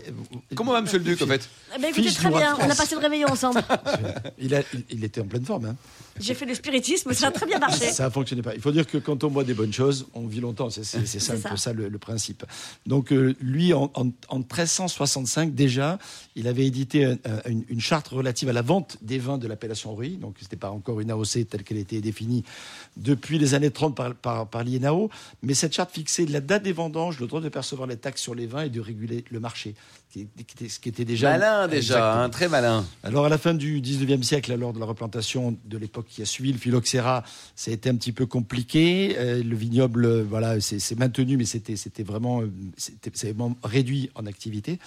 Comment 0.55 0.71
va 0.71 0.79
monsieur 0.81 0.97
le 0.97 1.03
Duc, 1.03 1.21
en 1.21 1.27
fait? 1.27 1.49
Eh 1.75 1.81
ben, 1.81 1.89
écoutez, 1.89 2.09
très 2.09 2.29
bien, 2.33 2.55
on 2.59 2.69
a 2.69 2.75
passé 2.75 2.95
le 2.95 3.01
réveillon 3.01 3.27
ensemble. 3.29 3.63
Il, 4.37 4.53
a- 4.55 4.61
il- 4.73 4.85
il 4.89 5.03
était 5.03 5.21
en 5.21 5.25
pleine 5.25 5.45
forme. 5.45 5.65
hein. 5.65 5.75
J'ai 6.19 6.35
fait 6.35 6.45
le 6.45 6.53
spiritisme, 6.53 7.11
ça 7.13 7.27
a 7.27 7.31
très 7.31 7.47
bien 7.47 7.57
marché. 7.57 7.91
Ça 7.91 8.05
a 8.05 8.09
fonctionné 8.11 8.43
pas. 8.43 8.53
Il 8.53 8.61
faut 8.61 8.71
dire 8.71 8.85
que 8.85 8.99
quand 8.99 9.23
on 9.23 9.31
boit 9.31 9.43
des 9.43 9.55
bonnes 9.55 9.73
choses, 9.73 10.05
on 10.13 10.27
vit 10.27 10.41
longtemps. 10.41 10.69
C'est 10.69 10.83
ça, 10.83 10.99
C'est 11.05 11.31
un 11.31 11.35
peu 11.37 11.49
ça. 11.49 11.57
ça 11.57 11.73
le, 11.73 11.89
le 11.89 11.97
principe. 11.97 12.45
Donc 12.85 13.11
euh, 13.11 13.33
lui, 13.41 13.73
en, 13.73 13.91
en- 13.95 14.11
en 14.29 14.37
1365 14.37 15.55
déjà, 15.55 15.97
il 16.35 16.47
avait 16.47 16.65
édité 16.67 17.05
un- 17.05 17.13
un- 17.25 17.49
une, 17.49 17.63
une 17.69 17.81
charte 17.81 18.07
relative 18.09 18.49
à 18.49 18.53
la 18.53 18.61
vente 18.61 18.97
des 19.01 19.17
vins 19.17 19.37
de 19.39 19.47
l'appellation 19.47 19.95
Rui. 19.95 20.17
Donc 20.17 20.35
c'était 20.39 20.55
pas 20.55 20.69
encore 20.69 20.99
une 20.99 21.09
AOC 21.09 21.47
telle 21.49 21.63
qu'elle 21.63 21.77
était 21.77 22.01
définie 22.01 22.43
depuis 22.97 23.39
les 23.39 23.53
années 23.55 23.71
30 23.71 23.95
par, 23.95 24.13
par, 24.13 24.47
par 24.47 24.63
l'INAO, 24.63 25.09
mais 25.41 25.53
cette 25.55 25.73
charte 25.73 25.91
fixait 25.91 26.25
la 26.25 26.41
date 26.41 26.61
des 26.63 26.73
vendanges, 26.73 27.19
le 27.19 27.25
droit 27.27 27.41
de 27.41 27.49
percevoir 27.49 27.87
les 27.87 27.97
taxes 27.97 28.21
sur 28.21 28.35
les 28.35 28.45
vins 28.45 28.63
et 28.63 28.69
de 28.69 28.79
réguler 28.79 29.25
le 29.31 29.39
marché, 29.39 29.73
qui, 30.13 30.27
qui 30.45 30.53
était, 30.55 30.69
ce 30.69 30.79
qui 30.79 30.89
était 30.89 31.05
déjà 31.05 31.31
Malin 31.31 31.67
déjà, 31.67 32.21
hein, 32.21 32.29
très 32.29 32.47
malin. 32.47 32.85
Alors 33.03 33.25
à 33.25 33.29
la 33.29 33.39
fin 33.39 33.55
du 33.55 33.81
19e 33.81 34.21
siècle, 34.21 34.53
lors 34.55 34.71
de 34.71 34.79
la 34.79 34.85
replantation 34.85 35.57
de 35.65 35.77
l'époque 35.79 36.05
qui 36.07 36.21
a 36.21 36.25
suivi 36.25 36.51
le 36.53 36.59
phylloxéra, 36.59 37.23
ça 37.55 37.71
a 37.71 37.73
été 37.73 37.89
un 37.89 37.95
petit 37.95 38.11
peu 38.11 38.27
compliqué. 38.27 39.15
Euh, 39.17 39.41
le 39.43 39.55
vignoble, 39.55 40.21
voilà, 40.21 40.61
c'est 40.61 40.97
maintenu, 40.99 41.35
mais 41.37 41.45
c'était 41.45 42.03
vraiment, 42.03 42.41
euh, 42.43 42.51
vraiment 43.23 43.57
réduit 43.63 44.11
en 44.13 44.27
activité. 44.27 44.77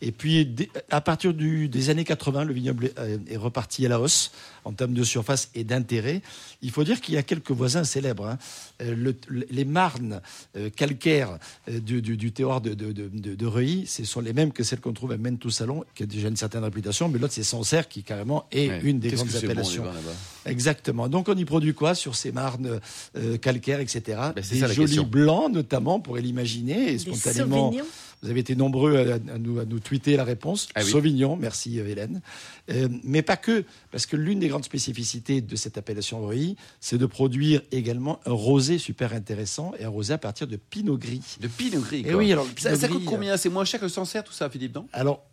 Et 0.00 0.12
puis 0.12 0.46
dès- 0.46 0.70
à 0.90 1.02
partir 1.02 1.34
du- 1.34 1.68
des 1.68 1.90
années 1.90 2.04
80, 2.04 2.44
le 2.44 2.54
vignoble 2.54 2.90
euh, 2.98 3.18
est 3.28 3.36
reparti 3.36 3.84
à 3.84 3.90
la 3.90 4.00
hausse 4.00 4.32
en 4.64 4.72
termes 4.72 4.94
de 4.94 5.04
surface 5.04 5.50
et 5.54 5.62
d'intérêt. 5.64 6.22
Il 6.62 6.70
faut 6.70 6.84
dire 6.84 7.00
qu'il 7.02 7.14
y 7.14 7.18
a 7.18 7.22
quelques 7.22 7.50
voisins 7.50 7.84
célèbres. 7.84 8.26
hein. 8.26 8.38
Euh, 8.80 8.94
le- 8.94 9.14
le- 9.28 9.46
les 9.50 9.64
marnes 9.66 10.22
euh, 10.56 10.70
calcaires 10.70 11.38
du, 11.68 12.00
du, 12.00 12.16
du 12.16 12.32
terroir 12.32 12.62
de, 12.62 12.72
de- 12.72 12.92
de 13.34 13.46
Reuilly, 13.46 13.86
ce 13.86 14.04
sont 14.04 14.20
les 14.20 14.32
mêmes 14.32 14.52
que 14.52 14.64
celles 14.70 14.80
qu'on 14.80 14.92
trouve 14.92 15.12
à 15.12 15.16
Mentou-Salon, 15.18 15.84
qui 15.94 16.04
a 16.04 16.06
déjà 16.06 16.28
une 16.28 16.36
certaine 16.36 16.62
réputation, 16.64 17.08
mais 17.08 17.18
l'autre 17.18 17.34
c'est 17.34 17.42
Sancerre, 17.42 17.88
qui 17.88 18.02
carrément 18.02 18.46
est 18.52 18.68
Ouais. 18.68 18.80
une 18.84 19.00
des 19.00 19.10
grandes 19.10 19.28
bon, 19.28 19.36
appellations. 19.36 19.84
Exactement. 20.46 21.08
Donc 21.08 21.28
on 21.28 21.34
y 21.36 21.44
produit 21.44 21.74
quoi 21.74 21.94
sur 21.94 22.14
ces 22.14 22.32
marnes 22.32 22.80
euh, 23.16 23.36
calcaires, 23.36 23.80
etc. 23.80 24.00
Ben, 24.34 24.42
c'est 24.42 24.54
Des 24.54 24.60
ça, 24.60 24.66
jolis 24.68 24.86
question. 24.88 25.04
blancs 25.04 25.52
notamment, 25.52 25.96
on 25.96 26.00
pourrait 26.00 26.20
l'imaginer, 26.22 26.88
et 26.88 26.92
Des 26.92 26.98
spontanément. 26.98 27.72
Vous 28.22 28.28
avez 28.28 28.40
été 28.40 28.54
nombreux 28.54 28.96
à, 28.96 29.14
à 29.32 29.38
nous, 29.38 29.58
à 29.60 29.64
nous 29.64 29.80
tweeter 29.80 30.16
la 30.16 30.24
réponse. 30.24 30.68
Ah 30.74 30.82
oui. 30.84 30.90
Sauvignon, 30.90 31.36
merci 31.36 31.80
euh, 31.80 31.88
Hélène. 31.88 32.20
Euh, 32.70 32.88
mais 33.02 33.22
pas 33.22 33.36
que, 33.36 33.64
parce 33.90 34.04
que 34.04 34.16
l'une 34.16 34.40
des 34.40 34.48
grandes 34.48 34.64
spécificités 34.64 35.40
de 35.40 35.56
cette 35.56 35.78
appellation 35.78 36.20
Reuilly, 36.26 36.56
c'est 36.80 36.98
de 36.98 37.06
produire 37.06 37.62
également 37.72 38.20
un 38.26 38.32
rosé 38.32 38.78
super 38.78 39.14
intéressant 39.14 39.72
et 39.78 39.84
un 39.84 39.88
rosé 39.88 40.12
à 40.12 40.18
partir 40.18 40.46
de 40.46 40.56
pinot 40.56 40.98
gris. 40.98 41.22
De 41.40 41.48
Pinot 41.48 41.80
Gris. 41.80 42.02
Eh 42.04 42.10
quoi. 42.10 42.16
oui, 42.16 42.32
alors, 42.32 42.44
le 42.44 42.50
ça, 42.60 42.70
Pinot 42.70 42.80
ça 42.80 42.88
coûte 42.88 43.04
combien? 43.06 43.36
C'est 43.36 43.48
moins 43.48 43.64
cher 43.64 43.80
que 43.80 43.86
le 43.86 43.90
Sancerre, 43.90 44.24
tout 44.24 44.32
ça, 44.32 44.50
Philippe, 44.50 44.74
non? 44.74 44.86
Alors, 44.92 45.24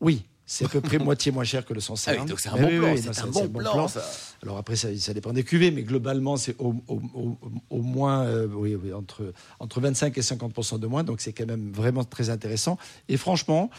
oui, 0.00 0.24
c'est 0.48 0.64
à 0.64 0.68
peu 0.68 0.80
près 0.80 0.98
moitié 0.98 1.32
moins 1.32 1.42
cher 1.44 1.64
que 1.66 1.74
le 1.74 1.80
Ah 1.80 1.82
Sancerre. 1.82 2.20
oui, 2.22 2.26
donc 2.28 2.38
c'est 2.40 2.48
un 2.48 2.54
Mais 2.54 2.62
bon 2.62 2.68
oui, 2.68 2.78
plan, 2.78 2.92
oui, 2.94 3.00
un 3.18 3.26
bon 3.48 3.48
plan, 3.48 3.88
ça. 3.88 4.02
Alors 4.42 4.56
après, 4.58 4.76
ça, 4.76 4.88
ça 4.96 5.12
dépend 5.12 5.32
des 5.32 5.42
cuvées, 5.42 5.70
mais 5.72 5.82
globalement, 5.82 6.36
c'est 6.36 6.54
au, 6.60 6.74
au- 6.86 7.02
au- 7.14 7.38
au 7.70 7.82
moins 7.82 8.24
euh, 8.24 8.48
entre, 8.94 9.32
entre 9.58 9.80
25 9.80 10.16
et 10.16 10.20
50% 10.20 10.78
de 10.78 10.86
moins, 10.86 11.02
donc 11.04 11.20
c'est 11.20 11.32
quand 11.32 11.46
même 11.46 11.72
vraiment 11.72 12.04
très 12.04 12.30
intéressant. 12.30 12.78
Et 13.08 13.16
franchement, 13.16 13.70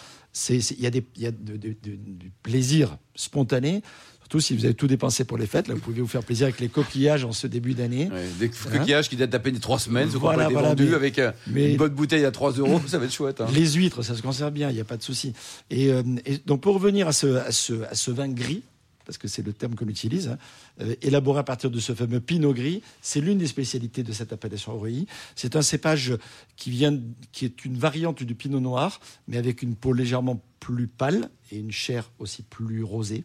il 0.49 0.61
y 0.81 0.85
a, 0.85 0.89
des, 0.91 1.05
il 1.15 1.21
y 1.23 1.27
a 1.27 1.31
de- 1.31 1.55
de- 1.57 1.75
de- 1.81 1.95
du 1.95 2.31
plaisir 2.43 2.97
spontané. 3.15 3.81
Surtout 4.27 4.41
si 4.41 4.57
vous 4.57 4.65
avez 4.65 4.73
tout 4.73 4.87
dépensé 4.87 5.23
pour 5.23 5.37
les 5.37 5.47
fêtes, 5.47 5.69
là, 5.69 5.73
vous 5.73 5.79
pouvez 5.79 6.01
vous 6.01 6.07
faire 6.07 6.21
plaisir 6.21 6.47
avec 6.47 6.59
les 6.59 6.67
coquillages 6.67 7.23
en 7.23 7.31
ce 7.31 7.47
début 7.47 7.73
d'année. 7.75 8.09
Ouais, 8.11 8.25
des 8.39 8.49
coquillages 8.49 9.07
qui 9.07 9.15
datent 9.15 9.29
d'à 9.29 9.39
peine 9.39 9.55
de 9.55 9.59
trois 9.61 9.79
semaines, 9.79 10.11
ce 10.11 10.17
Voilà, 10.17 10.49
voilà, 10.49 10.67
vendus 10.69 10.87
mais- 10.89 10.95
avec 10.95 11.17
euh, 11.17 11.31
mais- 11.47 11.71
une 11.71 11.77
bonne 11.77 11.93
bouteille 11.93 12.25
à 12.25 12.31
3 12.31 12.51
euros, 12.51 12.81
ça 12.87 12.97
va 12.97 13.05
être 13.05 13.13
chouette. 13.13 13.39
hein. 13.39 13.47
Les 13.53 13.65
huîtres, 13.71 14.01
ça 14.03 14.15
se 14.17 14.21
conserve 14.21 14.51
bien, 14.51 14.69
il 14.69 14.73
n'y 14.75 14.81
a 14.81 14.83
pas 14.83 14.97
de 14.97 15.01
souci. 15.03 15.31
Et, 15.69 15.93
euh, 15.93 16.03
et 16.25 16.39
donc 16.45 16.59
pour 16.59 16.73
revenir 16.75 17.07
à 17.07 17.13
ce, 17.13 17.37
à 17.37 17.53
ce, 17.53 17.83
à 17.83 17.95
ce 17.95 18.11
vin 18.11 18.27
gris, 18.27 18.63
parce 19.05 19.17
que 19.17 19.29
c'est 19.29 19.45
le 19.45 19.53
terme 19.53 19.75
qu'on 19.75 19.87
utilise, 19.87 20.27
hein, 20.27 20.37
euh, 20.81 20.93
élaboré 21.01 21.39
à 21.39 21.43
partir 21.43 21.71
de 21.71 21.79
ce 21.79 21.93
fameux 21.95 22.19
pinot 22.19 22.53
gris, 22.53 22.81
c'est 23.01 23.21
l'une 23.21 23.37
des 23.37 23.47
spécialités 23.47 24.03
de 24.03 24.11
cette 24.11 24.33
appellation 24.33 24.73
Aureilly. 24.73 25.07
C'est 25.37 25.55
un 25.55 25.61
cépage 25.61 26.11
qui 26.57 26.69
vient, 26.69 26.99
qui 27.31 27.45
est 27.45 27.63
une 27.63 27.77
variante 27.77 28.23
du 28.23 28.35
pinot 28.35 28.59
noir, 28.59 28.99
mais 29.29 29.37
avec 29.37 29.61
une 29.61 29.75
peau 29.75 29.93
légèrement 29.93 30.41
plus 30.59 30.87
pâle 30.87 31.29
et 31.53 31.59
une 31.59 31.71
chair 31.71 32.11
aussi 32.19 32.43
plus 32.43 32.83
rosée, 32.83 33.23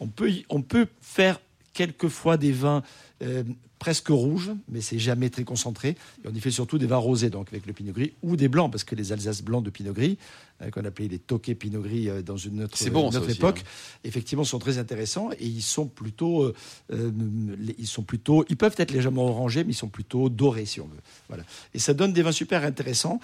on 0.00 0.62
peut 0.62 0.86
faire 1.00 1.40
quelquefois 1.72 2.36
des 2.36 2.52
vins 2.52 2.82
euh, 3.22 3.44
presque 3.78 4.08
rouges, 4.08 4.52
mais 4.68 4.80
c'est 4.80 4.98
jamais 4.98 5.28
très 5.28 5.44
concentré. 5.44 5.96
Et 6.24 6.28
on 6.28 6.34
y 6.34 6.40
fait 6.40 6.50
surtout 6.50 6.78
des 6.78 6.86
vins 6.86 6.96
rosés, 6.96 7.30
donc 7.30 7.48
avec 7.48 7.66
le 7.66 7.72
pinot 7.72 7.92
gris, 7.92 8.12
ou 8.22 8.36
des 8.36 8.48
blancs, 8.48 8.70
parce 8.70 8.84
que 8.84 8.94
les 8.94 9.12
Alsaces 9.12 9.42
blancs 9.42 9.64
de 9.64 9.70
pinot 9.70 9.92
gris, 9.92 10.18
euh, 10.62 10.70
qu'on 10.70 10.84
appelait 10.84 11.08
les 11.08 11.18
toquets 11.18 11.54
pinot 11.54 11.82
gris 11.82 12.08
euh, 12.08 12.22
dans 12.22 12.36
une 12.36 12.62
autre, 12.64 12.78
bon, 12.90 13.10
une 13.10 13.16
aussi, 13.16 13.32
époque, 13.32 13.60
hein. 13.64 14.00
effectivement, 14.04 14.44
sont 14.44 14.60
très 14.60 14.78
intéressants 14.78 15.30
et 15.32 15.46
ils 15.46 15.62
sont 15.62 15.86
plutôt, 15.86 16.52
ils 16.90 17.86
sont 17.86 18.02
plutôt, 18.02 18.44
ils 18.48 18.56
peuvent 18.56 18.74
être 18.76 18.92
légèrement 18.92 19.26
orangés, 19.26 19.64
mais 19.64 19.72
ils 19.72 19.76
sont 19.76 19.88
plutôt 19.88 20.28
dorés, 20.28 20.66
si 20.66 20.80
on 20.80 20.86
veut. 20.86 21.00
Voilà. 21.28 21.44
Et 21.74 21.78
ça 21.78 21.94
donne 21.94 22.12
des 22.12 22.22
vins 22.22 22.32
super 22.32 22.64
intéressants, 22.64 23.20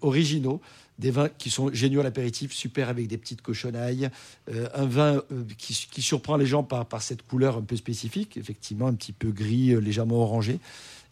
originaux, 0.00 0.60
des 1.00 1.10
vins 1.10 1.28
qui 1.28 1.50
sont 1.50 1.72
géniaux 1.72 2.00
à 2.00 2.04
l'apéritif, 2.04 2.52
super 2.52 2.88
avec 2.88 3.08
des 3.08 3.16
petites 3.16 3.42
cochonailles, 3.42 4.10
euh, 4.52 4.68
un 4.74 4.84
vin 4.84 5.22
euh, 5.32 5.44
qui, 5.56 5.88
qui 5.90 6.02
surprend 6.02 6.36
les 6.36 6.46
gens 6.46 6.62
par, 6.62 6.86
par 6.86 7.02
cette 7.02 7.26
couleur 7.26 7.56
un 7.56 7.62
peu 7.62 7.74
spécifique, 7.74 8.38
effectivement 8.40 8.86
un 8.86 8.94
petit 8.94 9.12
peu 9.12 9.30
gris, 9.30 9.72
euh, 9.72 9.78
légèrement 9.78 10.16
orangé, 10.16 10.58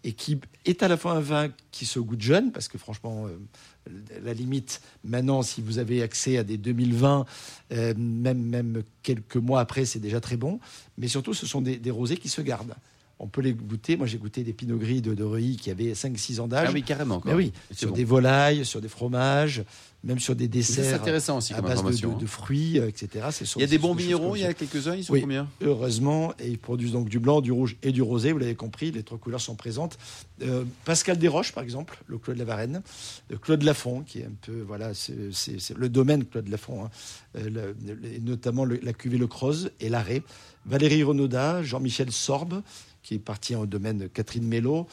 et 0.05 0.13
qui 0.13 0.39
est 0.65 0.83
à 0.83 0.89
la 0.89 0.97
fois 0.97 1.13
un 1.13 1.21
vin 1.21 1.49
qui 1.71 1.87
se 1.87 1.99
goûte 1.99 2.21
jeune, 2.21 2.53
parce 2.53 2.69
que 2.69 2.79
franchement, 2.79 3.27
euh, 3.27 3.91
la 4.23 4.33
limite, 4.33 4.81
maintenant, 5.05 5.43
si 5.43 5.61
vous 5.61 5.79
avez 5.79 6.03
accès 6.03 6.39
à 6.39 6.45
des 6.45 6.57
2020, 6.57 7.25
euh, 7.73 7.95
même, 7.97 8.43
même 8.43 8.83
quelques 9.03 9.37
mois 9.37 9.61
après, 9.61 9.85
c'est 9.85 9.99
déjà 9.99 10.21
très 10.21 10.37
bon, 10.37 10.61
mais 10.97 11.09
surtout, 11.09 11.35
ce 11.35 11.47
sont 11.47 11.61
des, 11.61 11.77
des 11.77 11.91
rosés 11.91 12.17
qui 12.17 12.29
se 12.29 12.41
gardent. 12.41 12.75
On 13.21 13.27
peut 13.27 13.41
les 13.41 13.53
goûter. 13.53 13.97
Moi, 13.97 14.07
j'ai 14.07 14.19
goûté 14.19 14.45
des 14.45 14.53
pinots 14.53 14.79
gris 14.79 15.03
de, 15.03 15.13
de 15.13 15.25
Reuilly 15.25 15.57
qui 15.57 15.73
avaient 15.73 15.93
5-6 15.93 16.41
ans 16.41 16.47
d'âge. 16.47 16.69
Ah 16.71 16.73
oui, 16.73 16.85
carrément. 16.85 17.19
quoi. 17.19 17.35
Oui, 17.35 17.53
sur 17.73 17.89
bon. 17.89 17.97
des 17.97 18.05
volailles, 18.05 18.65
sur 18.65 18.81
des 18.81 18.89
fromages, 18.89 19.65
même 20.05 20.21
sur 20.21 20.37
des 20.37 20.47
desserts 20.47 20.95
intéressant 21.01 21.39
aussi 21.39 21.55
à 21.55 21.61
base 21.61 21.83
de, 21.83 22.07
hein. 22.07 22.17
de 22.21 22.27
fruits, 22.27 22.79
euh, 22.79 22.87
etc. 22.89 23.27
Il 23.57 23.61
y 23.61 23.65
a 23.65 23.67
des 23.67 23.79
bons 23.79 23.95
vignerons, 23.95 24.37
il 24.37 24.43
y 24.43 24.45
a 24.45 24.55
quelques-uns, 24.55 24.95
ils 24.95 25.05
sont 25.05 25.13
Oui. 25.13 25.23
combien 25.23 25.49
Heureusement, 25.61 26.33
et 26.39 26.49
ils 26.49 26.59
produisent 26.59 26.93
donc 26.93 27.09
du 27.09 27.19
blanc, 27.19 27.41
du 27.41 27.51
rouge 27.51 27.77
et 27.83 27.91
du 27.91 28.01
rosé, 28.01 28.31
vous 28.33 28.39
l'avez 28.39 28.55
compris, 28.55 28.93
les 28.93 29.03
trois 29.03 29.19
couleurs 29.19 29.41
sont 29.41 29.57
présentes. 29.57 29.99
Euh, 30.43 30.65
Pascal 30.85 31.19
Desroches, 31.19 31.53
par 31.53 31.65
exemple, 31.65 31.99
le 32.07 32.19
Claude 32.19 32.39
Lavarenne, 32.39 32.81
le 33.29 33.39
Claude 33.39 33.63
Lafont, 33.65 34.03
qui 34.03 34.21
est 34.21 34.25
un 34.27 34.33
peu, 34.41 34.61
voilà, 34.61 34.93
c'est 34.95 35.77
le 35.77 35.89
domaine 35.89 36.25
Claude 36.25 36.49
Lafont, 36.49 36.85
hein. 36.85 36.91
Euh, 37.37 37.51
le- 37.51 37.77
le- 37.95 38.15
et 38.15 38.21
notamment 38.21 38.65
le- 38.65 38.79
la 38.83 38.93
cuvée 38.93 39.19
Le 39.19 39.27
Croze 39.27 39.71
et 39.81 39.89
l'arrêt. 39.89 40.23
Valérie 40.65 41.03
Renaudat, 41.03 41.63
Jean-Michel 41.63 42.13
Sorbe, 42.13 42.63
qui 43.03 43.15
est 43.15 43.19
parti 43.19 43.55
au 43.57 43.67
domaine 43.67 44.09
Catherine 44.11 44.47
Mello, 44.47 44.87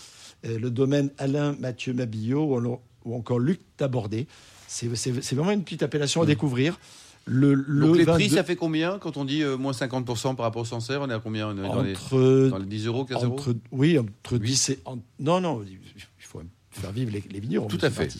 euh, 0.45 0.57
le 0.57 0.71
domaine 0.71 1.11
Alain 1.17 1.55
Mathieu 1.59 1.93
Mabillot 1.93 2.79
ou 3.05 3.15
encore 3.15 3.39
Luc 3.39 3.59
Tabordé. 3.77 4.25
C'est 4.67 4.87
vraiment 5.35 5.51
une 5.51 5.63
petite 5.63 5.83
appellation 5.83 6.21
à 6.21 6.25
découvrir. 6.25 6.79
Le, 7.27 7.55
le 7.55 7.87
Donc 7.87 7.97
les 7.97 8.03
vin 8.03 8.13
prix, 8.13 8.29
de- 8.29 8.35
ça 8.35 8.43
fait 8.43 8.55
combien 8.55 8.99
Quand 8.99 9.17
on 9.17 9.25
dit 9.25 9.41
euh, 9.41 9.57
moins 9.57 9.71
50% 9.71 10.35
par 10.35 10.43
rapport 10.45 10.61
au 10.61 10.65
Sancerre, 10.65 11.01
on 11.01 11.09
est 11.09 11.13
à 11.13 11.19
combien 11.19 11.47
On 11.49 11.57
est 11.57 11.61
dans, 11.67 11.81
les, 11.81 11.93
entre 11.93 12.49
dans 12.51 12.57
les 12.59 12.65
10 12.67 12.85
euros, 12.85 13.03
15 13.05 13.23
euros 13.23 13.33
entre, 13.33 13.55
oui, 13.71 13.97
entre 13.97 14.33
Oui. 14.37 14.39
10 14.45 14.69
et. 14.69 14.79
en- 14.85 14.99
non, 15.19 15.41
non, 15.41 15.63
il 15.67 15.79
faut 16.19 16.41
faire 16.69 16.91
vivre 16.91 17.11
les, 17.11 17.23
les 17.31 17.39
vignerons. 17.39 17.65
Tout 17.67 17.79
à 17.81 17.89
fait. 17.89 18.13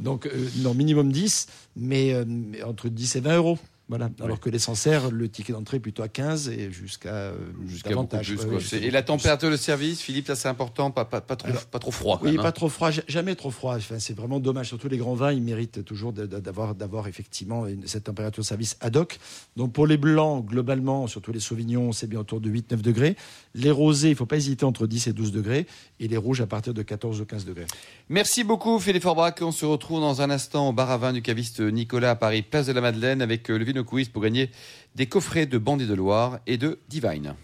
Donc, 0.00 0.24
euh, 0.26 0.48
non, 0.58 0.72
minimum 0.72 1.12
10, 1.12 1.48
mais, 1.76 2.14
euh, 2.14 2.24
mais 2.26 2.62
entre 2.62 2.88
10 2.88 3.16
et 3.16 3.20
20 3.20 3.36
euros. 3.36 3.58
Voilà. 3.88 4.10
Alors 4.20 4.40
que 4.40 4.50
les 4.50 4.58
Sancerre, 4.58 5.12
le 5.12 5.28
ticket 5.28 5.52
d'entrée 5.52 5.76
est 5.76 5.80
plutôt 5.80 6.02
à 6.02 6.08
15 6.08 6.48
et 6.48 6.72
jusqu'à 6.72 7.08
euh, 7.14 7.36
Jusqu'à 7.68 7.90
davantage. 7.90 8.34
plus. 8.34 8.44
Ouais, 8.44 8.82
Et 8.84 8.90
la 8.90 9.02
température 9.04 9.48
de 9.48 9.56
service, 9.56 10.00
Philippe, 10.00 10.32
c'est 10.34 10.48
important, 10.48 10.90
pas, 10.90 11.04
pas, 11.04 11.20
pas, 11.20 11.36
trop, 11.36 11.48
Alors, 11.48 11.64
pas 11.66 11.78
trop 11.78 11.92
froid. 11.92 12.18
quand 12.18 12.24
Oui, 12.24 12.32
même, 12.32 12.40
hein. 12.40 12.42
pas 12.42 12.50
trop 12.50 12.68
froid, 12.68 12.90
ja- 12.90 13.02
jamais 13.06 13.36
trop 13.36 13.52
froid. 13.52 13.76
Enfin, 13.76 14.00
c'est 14.00 14.16
vraiment 14.16 14.40
dommage. 14.40 14.66
Surtout 14.66 14.88
les 14.88 14.96
grands 14.98 15.14
vins, 15.14 15.30
ils 15.32 15.40
méritent 15.40 15.84
toujours 15.84 16.12
d'avoir, 16.12 16.74
d'avoir 16.74 17.06
effectivement 17.06 17.66
une- 17.68 17.86
cette 17.86 18.04
température 18.04 18.42
de 18.42 18.46
service 18.46 18.76
ad 18.80 18.96
hoc. 18.96 19.20
Donc 19.56 19.72
pour 19.72 19.86
les 19.86 19.96
blancs, 19.98 20.44
globalement, 20.46 21.06
surtout 21.06 21.30
les 21.30 21.38
sauvignons, 21.38 21.92
c'est 21.92 22.08
bien 22.08 22.18
autour 22.18 22.40
de 22.40 22.50
8-9 22.50 22.82
degrés. 22.82 23.14
Les 23.54 23.70
rosés, 23.70 24.08
il 24.08 24.12
ne 24.12 24.16
faut 24.16 24.26
pas 24.26 24.36
hésiter 24.36 24.64
entre 24.64 24.88
10 24.88 25.06
et 25.06 25.12
12 25.12 25.30
degrés. 25.30 25.66
Et 26.00 26.08
les 26.08 26.16
rouges 26.16 26.40
à 26.40 26.46
partir 26.48 26.74
de 26.74 26.82
14 26.82 27.20
ou 27.20 27.24
15 27.24 27.44
degrés. 27.44 27.66
Merci 28.08 28.42
beaucoup 28.42 28.80
Philippe 28.80 29.04
Forbrac. 29.04 29.40
On 29.42 29.52
se 29.52 29.64
retrouve 29.64 30.00
dans 30.00 30.22
un 30.22 30.30
instant 30.30 30.68
au 30.68 30.72
bar 30.72 30.90
à 30.90 30.96
vin 30.98 31.12
du 31.12 31.22
caviste 31.22 31.60
Nicolas 31.60 32.10
à 32.10 32.16
Paris, 32.16 32.42
place 32.42 32.66
de 32.66 32.72
la 32.72 32.80
Madeleine, 32.80 33.22
avec 33.22 33.48
euh, 33.50 33.56
le 33.58 33.75
Quiz 33.82 34.08
pour 34.08 34.22
gagner 34.22 34.50
des 34.94 35.06
coffrets 35.06 35.46
de 35.46 35.58
Bandit 35.58 35.86
de 35.86 35.94
Loire 35.94 36.40
et 36.46 36.56
de 36.56 36.80
Divine. 36.88 37.34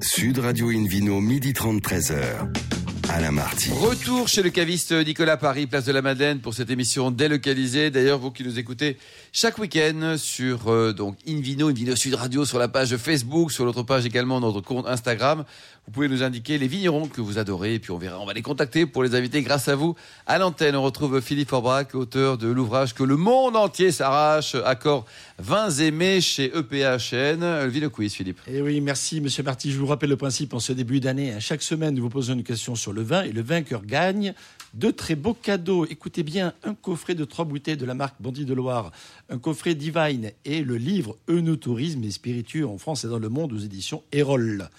Sud 0.00 0.38
Radio 0.38 0.68
Invino, 0.68 1.20
midi 1.20 1.52
30, 1.52 1.80
13h. 1.82 2.83
Alain 3.10 3.30
Marty. 3.32 3.70
Retour 3.70 4.28
chez 4.28 4.42
le 4.42 4.50
caviste 4.50 4.92
Nicolas 4.92 5.36
Paris, 5.36 5.66
place 5.66 5.84
de 5.84 5.92
la 5.92 6.02
Madeleine, 6.02 6.40
pour 6.40 6.54
cette 6.54 6.70
émission 6.70 7.10
délocalisée. 7.10 7.90
D'ailleurs, 7.90 8.18
vous 8.18 8.30
qui 8.30 8.42
nous 8.44 8.58
écoutez 8.58 8.96
chaque 9.32 9.58
week-end 9.58 10.14
sur 10.18 10.68
euh, 10.68 10.92
donc 10.92 11.16
Invino, 11.28 11.68
Invino 11.68 11.94
Sud 11.96 12.14
Radio, 12.14 12.44
sur 12.44 12.58
la 12.58 12.68
page 12.68 12.96
Facebook, 12.96 13.52
sur 13.52 13.64
notre 13.64 13.82
page 13.82 14.06
également, 14.06 14.40
notre 14.40 14.60
compte 14.60 14.86
Instagram. 14.86 15.44
Vous 15.86 15.92
pouvez 15.92 16.08
nous 16.08 16.22
indiquer 16.22 16.56
les 16.56 16.66
vignerons 16.66 17.08
que 17.08 17.20
vous 17.20 17.36
adorez, 17.36 17.74
et 17.74 17.78
puis 17.78 17.90
on 17.90 17.98
verra, 17.98 18.18
on 18.18 18.24
va 18.24 18.32
les 18.32 18.40
contacter 18.40 18.86
pour 18.86 19.02
les 19.04 19.14
inviter 19.14 19.42
grâce 19.42 19.68
à 19.68 19.74
vous. 19.76 19.94
À 20.26 20.38
l'antenne, 20.38 20.74
on 20.76 20.82
retrouve 20.82 21.20
Philippe 21.20 21.50
Forbrac, 21.50 21.94
auteur 21.94 22.38
de 22.38 22.48
l'ouvrage 22.48 22.94
que 22.94 23.02
le 23.02 23.16
monde 23.16 23.54
entier 23.54 23.92
s'arrache, 23.92 24.54
accord 24.64 25.04
vins 25.38 25.68
aimés 25.70 26.22
chez 26.22 26.46
EPHN. 26.56 27.40
Le 27.64 27.68
Vino 27.68 27.90
Quiz, 27.90 28.14
Philippe. 28.14 28.40
Et 28.46 28.62
oui, 28.62 28.80
merci 28.80 29.20
Monsieur 29.20 29.42
Marty. 29.42 29.72
Je 29.72 29.78
vous 29.78 29.86
rappelle 29.86 30.08
le 30.08 30.16
principe 30.16 30.54
en 30.54 30.58
ce 30.60 30.72
début 30.72 31.00
d'année. 31.00 31.32
hein. 31.32 31.40
Chaque 31.40 31.62
semaine, 31.62 31.94
nous 31.94 32.02
vous 32.02 32.08
posons 32.08 32.32
une 32.32 32.44
question 32.44 32.74
sur 32.74 32.93
le 32.94 33.02
vin 33.02 33.22
et 33.24 33.32
le 33.32 33.42
vainqueur 33.42 33.84
gagne 33.84 34.32
de 34.72 34.90
très 34.90 35.14
beaux 35.14 35.34
cadeaux. 35.34 35.86
Écoutez 35.86 36.22
bien, 36.22 36.54
un 36.62 36.74
coffret 36.74 37.14
de 37.14 37.24
trois 37.24 37.44
bouteilles 37.44 37.76
de 37.76 37.84
la 37.84 37.94
marque 37.94 38.20
Bandit 38.20 38.44
de 38.44 38.54
Loire, 38.54 38.92
un 39.28 39.38
coffret 39.38 39.74
Divine 39.74 40.30
et 40.44 40.62
le 40.62 40.76
livre 40.76 41.16
Eunotourisme 41.28 42.02
et 42.04 42.10
spiritueux 42.10 42.66
en 42.66 42.78
France 42.78 43.04
et 43.04 43.08
dans 43.08 43.18
le 43.18 43.28
monde 43.28 43.52
aux 43.52 43.58
éditions 43.58 44.02
Erol. 44.12 44.70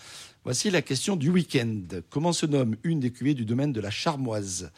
Voici 0.43 0.69
la 0.69 0.81
question 0.81 1.15
du 1.15 1.29
week-end. 1.29 1.81
Comment 2.09 2.31
se 2.31 2.45
nomme 2.45 2.75
une 2.83 2.99
des 2.99 3.11
cuvées 3.11 3.33
du 3.33 3.45
domaine 3.45 3.73
de 3.73 3.81
la 3.81 3.89
Charmoise? 3.89 4.71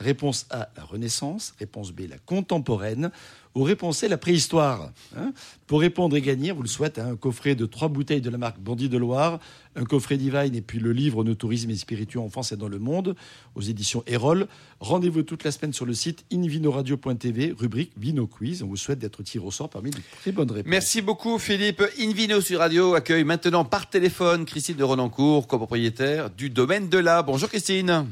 Réponse 0.00 0.46
A, 0.50 0.68
la 0.76 0.84
Renaissance. 0.84 1.54
Réponse 1.58 1.92
B, 1.92 2.02
la 2.08 2.18
contemporaine. 2.18 3.10
Ou 3.54 3.64
réponse 3.64 3.98
C, 3.98 4.08
la 4.08 4.16
préhistoire. 4.16 4.92
Hein 5.16 5.32
Pour 5.66 5.80
répondre 5.80 6.16
et 6.16 6.22
gagner, 6.22 6.52
vous 6.52 6.62
le 6.62 6.68
souhaitez, 6.68 7.02
hein, 7.02 7.10
un 7.12 7.16
coffret 7.16 7.54
de 7.54 7.66
trois 7.66 7.88
bouteilles 7.88 8.22
de 8.22 8.30
la 8.30 8.38
marque 8.38 8.58
Bandit 8.58 8.88
de 8.88 8.96
Loire, 8.96 9.40
un 9.76 9.84
coffret 9.84 10.16
Divine 10.16 10.54
et 10.54 10.62
puis 10.62 10.78
le 10.78 10.92
livre 10.92 11.22
Nos 11.22 11.34
tourisme 11.34 11.68
et 11.68 11.76
spiritueux 11.76 12.20
en 12.20 12.30
France 12.30 12.52
et 12.52 12.56
dans 12.56 12.68
le 12.68 12.78
monde 12.78 13.14
aux 13.54 13.60
éditions 13.60 14.02
Erol. 14.06 14.46
Rendez-vous 14.80 15.22
toute 15.22 15.44
la 15.44 15.52
semaine 15.52 15.74
sur 15.74 15.84
le 15.84 15.92
site 15.92 16.24
invinoradio.tv, 16.32 17.54
rubrique 17.58 17.92
Vino 17.98 18.26
Quiz. 18.26 18.62
On 18.62 18.68
vous 18.68 18.78
souhaite 18.78 18.98
d'être 18.98 19.22
tiré 19.22 19.44
au 19.44 19.50
sort 19.50 19.68
parmi 19.68 19.90
les 19.90 20.02
très 20.20 20.32
bonnes 20.32 20.50
réponses. 20.50 20.70
Merci 20.70 21.02
beaucoup 21.02 21.38
Philippe. 21.38 21.82
Invino 22.00 22.40
sur 22.40 22.60
Radio 22.60 22.94
accueille 22.94 23.24
maintenant 23.24 23.66
par 23.66 23.90
téléphone 23.90 24.46
Christine 24.46 24.76
de 24.76 24.84
Renancourt, 24.84 25.46
copropriétaire 25.46 26.30
du 26.30 26.48
domaine 26.48 26.88
de 26.88 26.98
la. 26.98 27.22
Bonjour 27.22 27.50
Christine. 27.50 28.06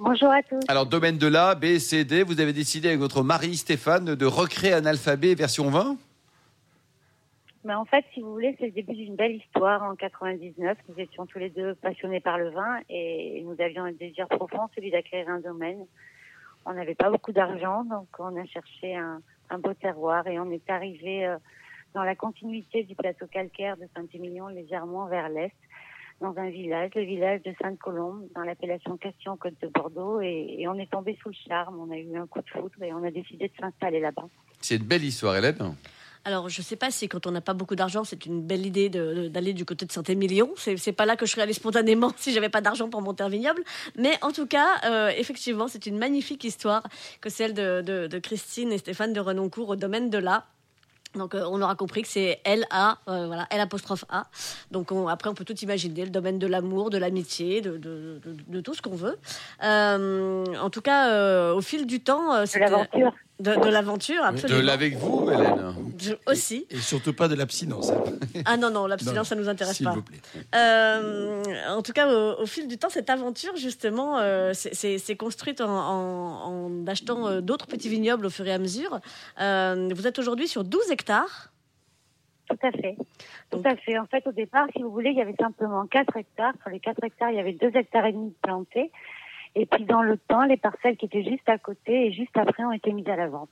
Bonjour 0.00 0.30
à 0.30 0.44
tous. 0.44 0.60
Alors 0.68 0.86
domaine 0.86 1.18
de 1.18 1.26
la, 1.26 1.56
B, 1.56 1.78
C, 1.78 2.04
D, 2.04 2.22
vous 2.22 2.40
avez 2.40 2.52
décidé 2.52 2.86
avec 2.86 3.00
votre 3.00 3.24
mari 3.24 3.56
Stéphane 3.56 4.14
de 4.14 4.26
recréer 4.26 4.72
un 4.72 4.86
alphabet 4.86 5.34
version 5.34 5.70
20 5.70 5.96
Mais 7.64 7.74
en 7.74 7.84
fait, 7.84 8.04
si 8.14 8.20
vous 8.20 8.30
voulez, 8.30 8.54
c'est 8.60 8.66
le 8.66 8.70
début 8.70 8.94
d'une 8.94 9.16
belle 9.16 9.34
histoire. 9.34 9.82
En 9.82 9.96
99, 9.96 10.78
nous 10.88 11.02
étions 11.02 11.26
tous 11.26 11.40
les 11.40 11.50
deux 11.50 11.74
passionnés 11.74 12.20
par 12.20 12.38
le 12.38 12.50
vin 12.50 12.78
et 12.88 13.42
nous 13.44 13.60
avions 13.60 13.82
un 13.82 13.90
désir 13.90 14.28
profond, 14.28 14.68
celui 14.76 14.92
d'acquérir 14.92 15.28
un 15.30 15.40
domaine. 15.40 15.84
On 16.64 16.74
n'avait 16.74 16.94
pas 16.94 17.10
beaucoup 17.10 17.32
d'argent, 17.32 17.82
donc 17.82 18.06
on 18.20 18.40
a 18.40 18.46
cherché 18.46 18.94
un, 18.94 19.20
un 19.50 19.58
beau 19.58 19.74
terroir 19.74 20.28
et 20.28 20.38
on 20.38 20.52
est 20.52 20.70
arrivé 20.70 21.26
euh, 21.26 21.38
dans 21.94 22.04
la 22.04 22.14
continuité 22.14 22.84
du 22.84 22.94
plateau 22.94 23.26
calcaire 23.26 23.76
de 23.76 23.88
Saint-Émilion, 23.96 24.46
légèrement 24.46 25.06
vers 25.06 25.28
l'est, 25.28 25.52
dans 26.20 26.34
un 26.36 26.50
village, 26.50 26.90
le 26.94 27.02
village 27.02 27.42
de 27.44 27.52
Sainte-Colombe, 27.62 28.26
dans 28.34 28.42
l'appellation 28.42 28.96
Castillon-Côte 28.96 29.54
de 29.62 29.68
Bordeaux. 29.68 30.20
Et, 30.20 30.56
et 30.58 30.68
on 30.68 30.74
est 30.74 30.90
tombé 30.90 31.16
sous 31.22 31.28
le 31.28 31.34
charme. 31.48 31.78
On 31.80 31.90
a 31.92 31.96
eu 31.96 32.16
un 32.16 32.26
coup 32.26 32.40
de 32.40 32.48
foudre 32.50 32.82
et 32.82 32.92
on 32.92 33.04
a 33.04 33.10
décidé 33.10 33.48
de 33.48 33.52
s'installer 33.60 34.00
là-bas. 34.00 34.26
C'est 34.60 34.76
une 34.76 34.84
belle 34.84 35.04
histoire 35.04 35.36
Hélène. 35.36 35.74
Alors, 36.24 36.48
je 36.48 36.60
sais 36.60 36.74
pas 36.76 36.90
si 36.90 37.08
quand 37.08 37.26
on 37.26 37.30
n'a 37.30 37.40
pas 37.40 37.54
beaucoup 37.54 37.76
d'argent, 37.76 38.02
c'est 38.04 38.26
une 38.26 38.42
belle 38.42 38.66
idée 38.66 38.90
d'aller 38.90 39.52
du 39.54 39.64
côté 39.64 39.86
de 39.86 39.92
Saint-Émilion. 39.92 40.50
C'est 40.56 40.76
c'est 40.76 40.92
pas 40.92 41.06
là 41.06 41.16
que 41.16 41.24
je 41.24 41.30
serais 41.30 41.42
allée 41.42 41.52
spontanément 41.52 42.12
si 42.16 42.32
j'avais 42.32 42.48
pas 42.50 42.60
d'argent 42.60 42.90
pour 42.90 43.00
monter 43.00 43.22
un 43.22 43.28
vignoble. 43.28 43.62
Mais 43.96 44.12
en 44.20 44.32
tout 44.32 44.46
cas, 44.46 44.66
euh, 44.84 45.10
effectivement, 45.16 45.68
c'est 45.68 45.86
une 45.86 45.96
magnifique 45.96 46.42
histoire 46.44 46.82
que 47.20 47.30
celle 47.30 47.54
de, 47.54 47.80
de- 47.82 48.08
de 48.08 48.18
Christine 48.18 48.72
et 48.72 48.78
Stéphane 48.78 49.12
de 49.12 49.20
Renoncourt 49.20 49.68
au 49.70 49.76
domaine 49.76 50.10
de 50.10 50.18
la. 50.18 50.44
Donc 51.14 51.34
euh, 51.34 51.44
on 51.50 51.60
aura 51.62 51.74
compris 51.74 52.02
que 52.02 52.08
c'est 52.08 52.40
L 52.44 52.64
A 52.70 52.98
euh, 53.08 53.26
voilà 53.26 53.46
L 53.50 53.60
apostrophe 53.60 54.04
A. 54.10 54.26
Donc 54.70 54.92
on- 54.92 55.08
après 55.08 55.30
on 55.30 55.34
peut 55.34 55.44
tout 55.44 55.56
imaginer 55.60 56.04
le 56.04 56.10
domaine 56.10 56.38
de 56.38 56.46
l'amour, 56.46 56.90
de 56.90 56.98
l'amitié, 56.98 57.60
de, 57.60 57.72
de, 57.78 58.20
de- 58.24 58.36
de 58.46 58.60
tout 58.60 58.74
ce 58.74 58.82
qu'on 58.82 58.94
veut. 58.96 59.16
Euh, 59.64 60.44
en 60.60 60.70
tout 60.70 60.82
cas 60.82 61.52
au 61.52 61.60
fil 61.60 61.86
du 61.86 62.00
temps 62.00 62.40
De 62.40 62.46
c'était- 62.46 62.60
l'aventure. 62.60 63.12
De, 63.40 63.54
de 63.54 63.68
l'aventure 63.68 64.22
De 64.22 64.28
absolument. 64.28 64.62
l'avec 64.62 64.94
vous, 64.96 65.30
Hélène. 65.30 65.74
Je- 65.98 66.14
aussi. 66.26 66.66
Et 66.70 66.76
surtout 66.78 67.12
pas 67.12 67.28
de 67.28 67.34
l'abstinence. 67.34 67.90
hein. 67.90 68.02
Ah 68.44 68.56
non 68.56 68.70
non 68.70 68.86
l'abstinence 68.86 69.28
ça 69.28 69.34
nous 69.36 69.48
intéresse 69.48 69.76
S'il 69.76 69.86
pas. 69.86 69.92
vous 69.92 70.02
plaît. 70.02 70.18
Euh, 70.54 71.42
en 71.68 71.82
tout 71.82 71.92
cas, 71.92 72.08
au, 72.12 72.42
au 72.42 72.46
fil 72.46 72.66
du 72.68 72.78
temps, 72.78 72.88
cette 72.88 73.10
aventure, 73.10 73.56
justement, 73.56 74.18
euh, 74.18 74.52
c'est- 74.54 74.74
c'est 74.74 74.98
c'est 74.98 75.16
construite 75.16 75.60
en, 75.60 75.68
en- 75.68 76.66
en 76.66 76.86
achetant 76.86 77.26
euh, 77.28 77.40
d'autres 77.40 77.66
petits 77.66 77.88
vignobles 77.88 78.26
au 78.26 78.30
fur 78.30 78.46
et 78.46 78.52
à 78.52 78.58
mesure. 78.58 79.00
Euh, 79.40 79.88
vous 79.94 80.06
êtes 80.06 80.18
aujourd'hui 80.18 80.48
sur 80.48 80.64
12 80.64 80.90
hectares. 80.90 81.52
Tout 82.50 82.56
à 82.66 82.70
fait. 82.72 82.96
Tout 83.50 83.62
à 83.64 83.76
fait. 83.76 83.98
En 83.98 84.06
fait, 84.06 84.26
au 84.26 84.32
départ, 84.32 84.66
si 84.74 84.82
vous 84.82 84.90
voulez, 84.90 85.10
il 85.10 85.16
y 85.18 85.20
avait 85.20 85.34
simplement 85.38 85.86
4 85.86 86.16
hectares. 86.16 86.54
Sur 86.62 86.70
les 86.70 86.80
4 86.80 87.04
hectares, 87.04 87.30
il 87.30 87.36
y 87.36 87.40
avait 87.40 87.52
2 87.52 87.70
hectares 87.74 88.06
et 88.06 88.12
demi 88.12 88.30
de 88.30 88.34
plantés. 88.42 88.90
Et 89.54 89.66
puis, 89.66 89.84
dans 89.84 90.02
le 90.02 90.16
temps, 90.16 90.44
les 90.44 90.56
parcelles 90.56 90.96
qui 90.96 91.06
étaient 91.06 91.24
juste 91.24 91.48
à 91.48 91.58
côté 91.58 92.06
et 92.06 92.12
juste 92.12 92.36
après 92.36 92.64
ont 92.64 92.72
été 92.72 92.92
mises 92.92 93.08
à 93.08 93.16
la 93.16 93.28
vente. 93.28 93.50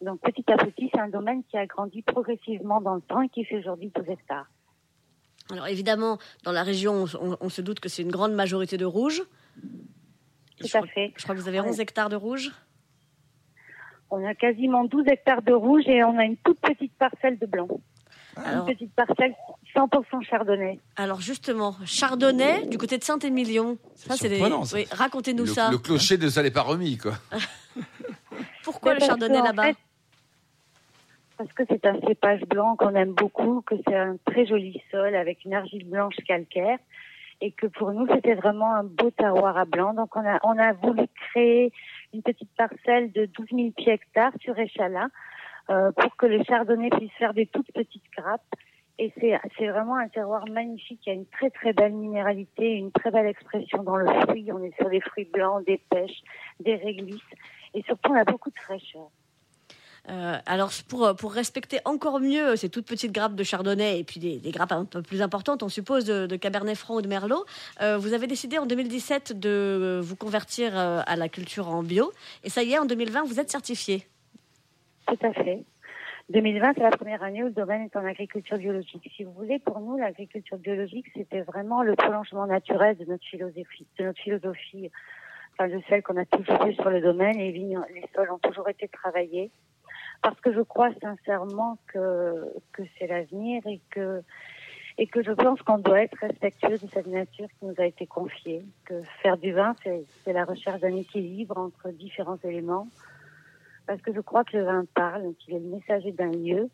Donc, 0.00 0.20
petit 0.20 0.44
à 0.50 0.56
petit, 0.56 0.90
c'est 0.92 1.00
un 1.00 1.08
domaine 1.08 1.42
qui 1.44 1.56
a 1.56 1.66
grandi 1.66 2.02
progressivement 2.02 2.80
dans 2.80 2.94
le 2.96 3.00
temps 3.02 3.22
et 3.22 3.28
qui 3.28 3.44
fait 3.44 3.58
aujourd'hui 3.58 3.90
12 3.94 4.08
hectares. 4.10 4.46
Alors 5.50 5.68
évidemment, 5.68 6.18
dans 6.44 6.50
la 6.50 6.64
région, 6.64 7.04
on, 7.20 7.36
on 7.40 7.48
se 7.48 7.62
doute 7.62 7.78
que 7.78 7.88
c'est 7.88 8.02
une 8.02 8.10
grande 8.10 8.32
majorité 8.34 8.76
de 8.78 8.84
rouge. 8.84 9.22
Tout 10.58 10.66
je, 10.66 10.76
à 10.76 10.80
crois, 10.80 10.90
fait. 10.92 11.12
je 11.16 11.22
crois 11.22 11.36
que 11.36 11.40
vous 11.40 11.46
avez 11.48 11.60
Ouais. 11.60 11.68
11 11.68 11.78
hectares 11.80 12.08
de 12.08 12.16
rouge. 12.16 12.50
On 14.10 14.24
a 14.26 14.34
quasiment 14.34 14.84
12 14.84 15.06
hectares 15.06 15.42
de 15.42 15.52
rouge 15.52 15.84
et 15.86 16.02
on 16.02 16.18
a 16.18 16.24
une 16.24 16.36
toute 16.38 16.60
petite 16.60 16.94
parcelle 16.94 17.38
de 17.38 17.46
blanc. 17.46 17.68
Alors, 18.44 18.68
Une 18.68 18.74
petite 18.74 18.92
parcelle 18.94 19.34
100% 19.74 20.22
chardonnay. 20.28 20.78
alors 20.96 21.20
justement, 21.20 21.74
Chardonnay, 21.86 22.66
du 22.66 22.76
côté 22.78 22.98
de 22.98 23.04
Saint-Émilion. 23.04 23.78
C'est 23.94 24.28
des- 24.28 24.38
ça. 24.38 24.76
oui, 24.76 24.86
Racontez-nous 24.90 25.44
Le, 25.44 25.50
ça. 25.50 25.70
le 25.70 25.78
clocher 25.78 26.14
est 26.14 26.50
pas 26.50 26.62
remis, 26.62 26.98
quoi. 26.98 27.12
Pourquoi 28.62 28.94
le 28.94 29.00
Chardonnay 29.00 29.40
là-bas 29.40 29.64
fait, 29.68 29.76
Parce 31.38 31.52
que 31.52 31.62
c'est 31.68 31.86
un 31.86 31.98
cépage 32.06 32.40
blanc 32.42 32.76
qu'on 32.76 32.94
aime 32.94 33.12
beaucoup, 33.12 33.62
que 33.62 33.74
c'est 33.86 33.94
un 33.96 34.16
très 34.26 34.46
joli 34.46 34.80
sol 34.90 35.14
avec 35.14 35.44
une 35.44 35.54
argile 35.54 35.88
blanche 35.88 36.16
calcaire 36.26 36.78
et 37.40 37.52
que 37.52 37.66
pour 37.66 37.92
nous 37.92 38.06
c'était 38.14 38.34
vraiment 38.34 38.74
un 38.74 38.84
beau 38.84 39.10
terroir 39.10 39.56
à 39.56 39.64
blanc. 39.66 39.94
Donc 39.94 40.14
on 40.16 40.26
a, 40.26 40.38
on 40.42 40.58
a 40.58 40.72
voulu 40.72 41.04
créer 41.30 41.72
une 42.14 42.22
petite 42.22 42.50
parcelle 42.56 43.12
de 43.12 43.26
12 43.26 43.46
000 43.52 43.70
pieds 43.76 43.92
hectares 43.92 44.32
sur 44.40 44.58
Échalas 44.58 45.08
euh, 45.70 45.90
pour 45.92 46.16
que 46.16 46.26
le 46.26 46.42
chardonnay 46.44 46.90
puisse 46.90 47.12
faire 47.12 47.34
des 47.34 47.46
toutes 47.46 47.70
petites 47.72 48.04
grappes. 48.16 48.42
Et 48.98 49.12
c'est 49.18 49.68
vraiment 49.68 49.96
un 49.96 50.08
terroir 50.08 50.46
magnifique. 50.48 51.00
Il 51.04 51.08
y 51.10 51.12
a 51.12 51.14
une 51.14 51.26
très 51.26 51.50
très 51.50 51.74
belle 51.74 51.92
minéralité, 51.92 52.76
une 52.76 52.92
très 52.92 53.10
belle 53.10 53.26
expression 53.26 53.82
dans 53.82 53.96
le 53.96 54.06
fruit. 54.22 54.50
On 54.50 54.62
est 54.62 54.74
sur 54.76 54.88
des 54.88 55.00
fruits 55.00 55.28
blancs, 55.30 55.66
des 55.66 55.82
pêches, 55.90 56.22
des 56.60 56.76
réglisses. 56.76 57.20
Et 57.74 57.82
surtout, 57.82 58.12
on 58.12 58.14
a 58.14 58.24
beaucoup 58.24 58.48
de 58.48 58.58
fraîcheur. 58.58 59.10
Euh, 60.08 60.38
alors 60.46 60.70
pour, 60.88 61.32
respecter 61.32 61.80
encore 61.84 62.20
mieux 62.20 62.54
ces 62.54 62.68
toutes 62.68 62.86
petites 62.86 63.12
grappes 63.12 63.34
de 63.34 63.42
chardonnay 63.42 63.98
et 63.98 64.04
puis 64.04 64.20
des, 64.20 64.50
grappes 64.50 64.72
un 64.72 64.84
peu 64.84 65.02
plus 65.02 65.20
importantes, 65.20 65.64
on 65.64 65.68
suppose, 65.68 66.04
de, 66.04 66.36
cabernet 66.36 66.76
franc 66.76 66.94
ou 66.94 67.02
de 67.02 67.08
merlot, 67.08 67.44
euh, 67.82 67.98
vous 67.98 68.12
avez 68.12 68.28
décidé 68.28 68.56
en 68.56 68.66
2017 68.66 69.38
de 69.38 70.00
vous 70.02 70.16
convertir 70.16 70.76
à 70.76 71.16
la 71.16 71.28
culture 71.28 71.68
en 71.68 71.82
bio. 71.82 72.12
Et 72.44 72.50
ça 72.50 72.62
y 72.62 72.72
est, 72.72 72.78
en 72.78 72.86
2020, 72.86 73.24
vous 73.24 73.40
êtes 73.40 73.50
certifié. 73.50 74.06
Tout 75.06 75.18
à 75.22 75.32
fait. 75.32 75.64
2020, 76.30 76.72
c'est 76.74 76.82
la 76.82 76.90
première 76.90 77.22
année 77.22 77.42
où 77.44 77.46
le 77.46 77.52
domaine 77.52 77.82
est 77.82 77.96
en 77.96 78.04
agriculture 78.04 78.58
biologique. 78.58 79.08
Si 79.16 79.22
vous 79.22 79.32
voulez, 79.32 79.60
pour 79.60 79.78
nous, 79.78 79.96
l'agriculture 79.96 80.58
biologique, 80.58 81.06
c'était 81.14 81.42
vraiment 81.42 81.84
le 81.84 81.94
prolongement 81.94 82.46
naturel 82.46 82.96
de 82.96 83.04
notre 83.04 83.24
philosophie, 83.24 83.86
de 83.98 84.04
notre 84.04 84.20
philosophie, 84.20 84.90
enfin 85.52 85.68
de 85.68 85.80
celle 85.88 86.02
qu'on 86.02 86.16
a 86.16 86.24
toujours 86.24 86.66
eue 86.66 86.74
sur 86.74 86.90
le 86.90 87.00
domaine. 87.00 87.36
Les 87.38 87.52
vignes, 87.52 87.80
les 87.94 88.04
sols 88.12 88.32
ont 88.32 88.38
toujours 88.38 88.68
été 88.68 88.88
travaillés, 88.88 89.52
parce 90.20 90.40
que 90.40 90.52
je 90.52 90.62
crois 90.62 90.90
sincèrement 91.00 91.78
que 91.86 92.52
que 92.72 92.82
c'est 92.98 93.06
l'avenir 93.06 93.64
et 93.66 93.80
que 93.90 94.22
et 94.98 95.06
que 95.06 95.22
je 95.22 95.30
pense 95.30 95.62
qu'on 95.62 95.78
doit 95.78 96.02
être 96.02 96.18
respectueux 96.18 96.78
de 96.78 96.88
cette 96.92 97.06
nature 97.06 97.46
qui 97.60 97.66
nous 97.66 97.74
a 97.78 97.84
été 97.84 98.06
confiée. 98.06 98.64
Que 98.84 99.00
faire 99.22 99.36
du 99.36 99.52
vin, 99.52 99.76
c'est 99.84 100.04
c'est 100.24 100.32
la 100.32 100.44
recherche 100.44 100.80
d'un 100.80 100.96
équilibre 100.96 101.56
entre 101.56 101.90
différents 101.90 102.38
éléments 102.42 102.88
parce 103.86 104.00
que 104.02 104.12
je 104.12 104.20
crois 104.20 104.44
que 104.44 104.56
le 104.56 104.64
vin 104.64 104.84
parle, 104.94 105.32
qu'il 105.38 105.54
est 105.54 105.58
le 105.60 105.66
messager 105.68 106.12
d'un 106.12 106.30
lieu, 106.32 106.68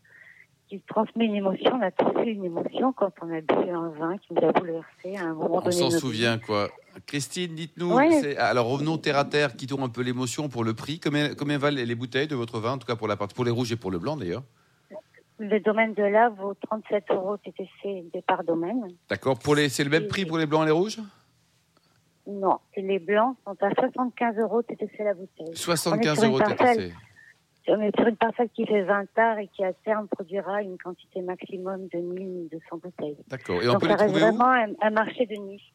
qu'il 0.69 0.81
transmet 0.83 1.26
une 1.26 1.35
émotion. 1.35 1.73
On 1.75 1.83
a 1.83 1.90
tous 1.90 2.21
eu 2.23 2.31
une 2.33 2.45
émotion 2.45 2.92
quand 2.92 3.12
on 3.23 3.31
a 3.33 3.40
bu 3.40 3.71
un 3.71 3.88
vin 3.90 4.16
qui 4.19 4.33
nous 4.35 4.49
a 4.49 4.52
bouleversé 4.52 5.16
à 5.16 5.25
un 5.26 5.35
moment 5.35 5.57
On 5.57 5.61
donné. 5.61 5.66
de 5.66 5.72
s'en 5.72 5.85
notre 5.87 5.98
souvient, 5.98 6.37
vie. 6.37 6.42
quoi. 6.42 6.68
Christine, 7.07 7.55
dites-nous, 7.55 7.94
Ouais. 7.94 8.37
alors 8.37 8.66
revenons 8.68 8.98
terre 8.98 9.16
à 9.18 9.25
terre, 9.25 9.57
quittons 9.57 9.83
un 9.85 9.88
peu 9.88 10.03
l'émotion 10.03 10.48
pour 10.48 10.64
le 10.64 10.75
prix. 10.75 11.01
Combien, 11.01 11.35
combien 11.35 11.59
valent 11.59 11.77
les, 11.77 11.87
les 11.87 11.94
bouteilles 11.94 12.29
de 12.29 12.35
votre 12.37 12.59
vin, 12.61 12.72
en 12.72 12.79
tout 12.79 12.87
cas 12.87 12.96
pour, 12.96 13.09
la, 13.09 13.16
partie- 13.16 13.35
pour 13.35 13.44
les 13.44 13.51
rouges 13.51 13.72
et 13.72 13.77
pour 13.77 13.90
le 13.90 13.98
blanc 13.98 14.16
d'ailleurs 14.16 14.42
Le 15.38 15.59
domaine 15.61 15.94
de 15.94 16.03
là 16.03 16.29
vaut 16.31 16.55
37 16.68 17.05
euros 17.11 17.37
TTC 17.38 18.05
départ 18.12 18.44
domaine. 18.44 18.83
D'accord 19.09 19.38
pour 19.38 19.55
les, 19.55 19.68
C'est 19.70 19.85
le 19.85 19.90
même 19.90 20.07
prix 20.07 20.25
pour 20.27 20.38
les 20.38 20.46
blancs 20.46 20.62
et 20.62 20.66
les 20.66 20.70
rouges 20.72 20.98
Non, 22.26 22.58
les 22.76 22.98
blancs 22.98 23.37
sont 23.44 23.56
à 23.61 23.70
75 23.74 24.37
euros 24.38 24.62
TTC 24.62 25.02
la 25.02 25.14
bouteille. 25.14 25.54
75 25.56 26.14
sur 26.14 26.24
une 26.24 26.30
euros. 26.30 26.40
TTC. 26.40 26.92
On 27.68 27.80
est 27.80 27.96
sur 27.96 28.08
une 28.08 28.16
parcelle 28.16 28.48
qui 28.50 28.66
fait 28.66 28.82
20 28.82 29.06
arts 29.16 29.38
et 29.38 29.48
qui 29.48 29.62
à 29.64 29.72
terme 29.72 30.08
produira 30.08 30.62
une 30.62 30.78
quantité 30.78 31.20
maximum 31.20 31.87
de 31.88 31.98
1200 31.98 32.78
bouteilles. 32.82 33.16
D'accord. 33.28 33.62
Et 33.62 33.68
on 33.68 33.72
Donc 33.72 33.82
peut 33.82 33.88
ça 33.88 33.96
les 33.96 34.02
reste 34.02 34.14
trouver 34.14 34.30
vraiment 34.30 34.50
un, 34.50 34.72
un 34.80 34.90
marché 34.90 35.26
de 35.26 35.35
niche. 35.35 35.72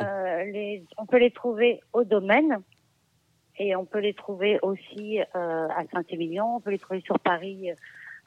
Euh, 0.00 0.44
les, 0.44 0.84
on 0.98 1.06
peut 1.06 1.18
les 1.18 1.30
trouver 1.30 1.80
au 1.92 2.04
domaine 2.04 2.58
et 3.58 3.76
on 3.76 3.84
peut 3.84 3.98
les 3.98 4.14
trouver 4.14 4.58
aussi 4.62 5.20
euh, 5.20 5.68
à 5.68 5.84
Saint-Émilion, 5.92 6.56
on 6.56 6.60
peut 6.60 6.70
les 6.70 6.78
trouver 6.78 7.00
sur 7.00 7.18
Paris 7.18 7.70
euh, 7.70 7.74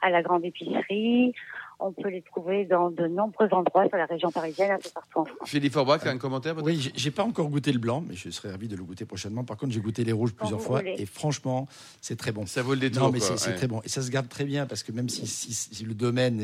à 0.00 0.10
la 0.10 0.22
grande 0.22 0.44
épicerie, 0.44 1.34
on 1.80 1.92
peut 1.92 2.08
les 2.08 2.22
trouver 2.22 2.64
dans 2.64 2.90
de 2.90 3.06
nombreux 3.06 3.48
endroits 3.50 3.86
sur 3.88 3.96
la 3.96 4.06
région 4.06 4.30
parisienne, 4.30 4.70
un 4.72 4.78
peu 4.78 4.90
partout 4.90 5.18
en 5.20 5.24
France. 5.24 5.48
Philippe 5.48 5.72
Forbach, 5.72 6.06
un 6.06 6.18
commentaire 6.18 6.56
Oui, 6.62 6.90
j'ai- 6.94 7.10
pas 7.10 7.24
encore 7.24 7.48
goûté 7.48 7.72
le 7.72 7.78
blanc, 7.78 8.02
mais 8.06 8.14
je 8.14 8.30
serais 8.30 8.50
ravi 8.50 8.68
de 8.68 8.76
le 8.76 8.84
goûter 8.84 9.04
prochainement. 9.04 9.44
Par 9.44 9.56
contre, 9.56 9.72
j'ai 9.72 9.80
goûté 9.80 10.04
les 10.04 10.12
rouges 10.12 10.32
plusieurs 10.34 10.60
fois 10.60 10.78
voulez. 10.80 10.94
et 10.98 11.06
franchement, 11.06 11.68
c'est 12.00 12.16
très 12.16 12.32
bon. 12.32 12.46
Ça 12.46 12.62
vaut 12.62 12.74
le 12.74 12.80
détour. 12.80 13.02
Non, 13.04 13.10
mais 13.10 13.20
c'est 13.20 13.32
ouais. 13.48 13.54
très 13.56 13.66
bon. 13.68 13.80
Et 13.84 13.88
ça 13.88 14.02
se 14.02 14.10
garde 14.10 14.28
très 14.28 14.44
bien 14.44 14.66
parce 14.66 14.82
que 14.82 14.92
même 14.92 15.08
si, 15.08 15.26
si- 15.26 15.52
si 15.54 15.84
le 15.84 15.94
domaine 15.94 16.40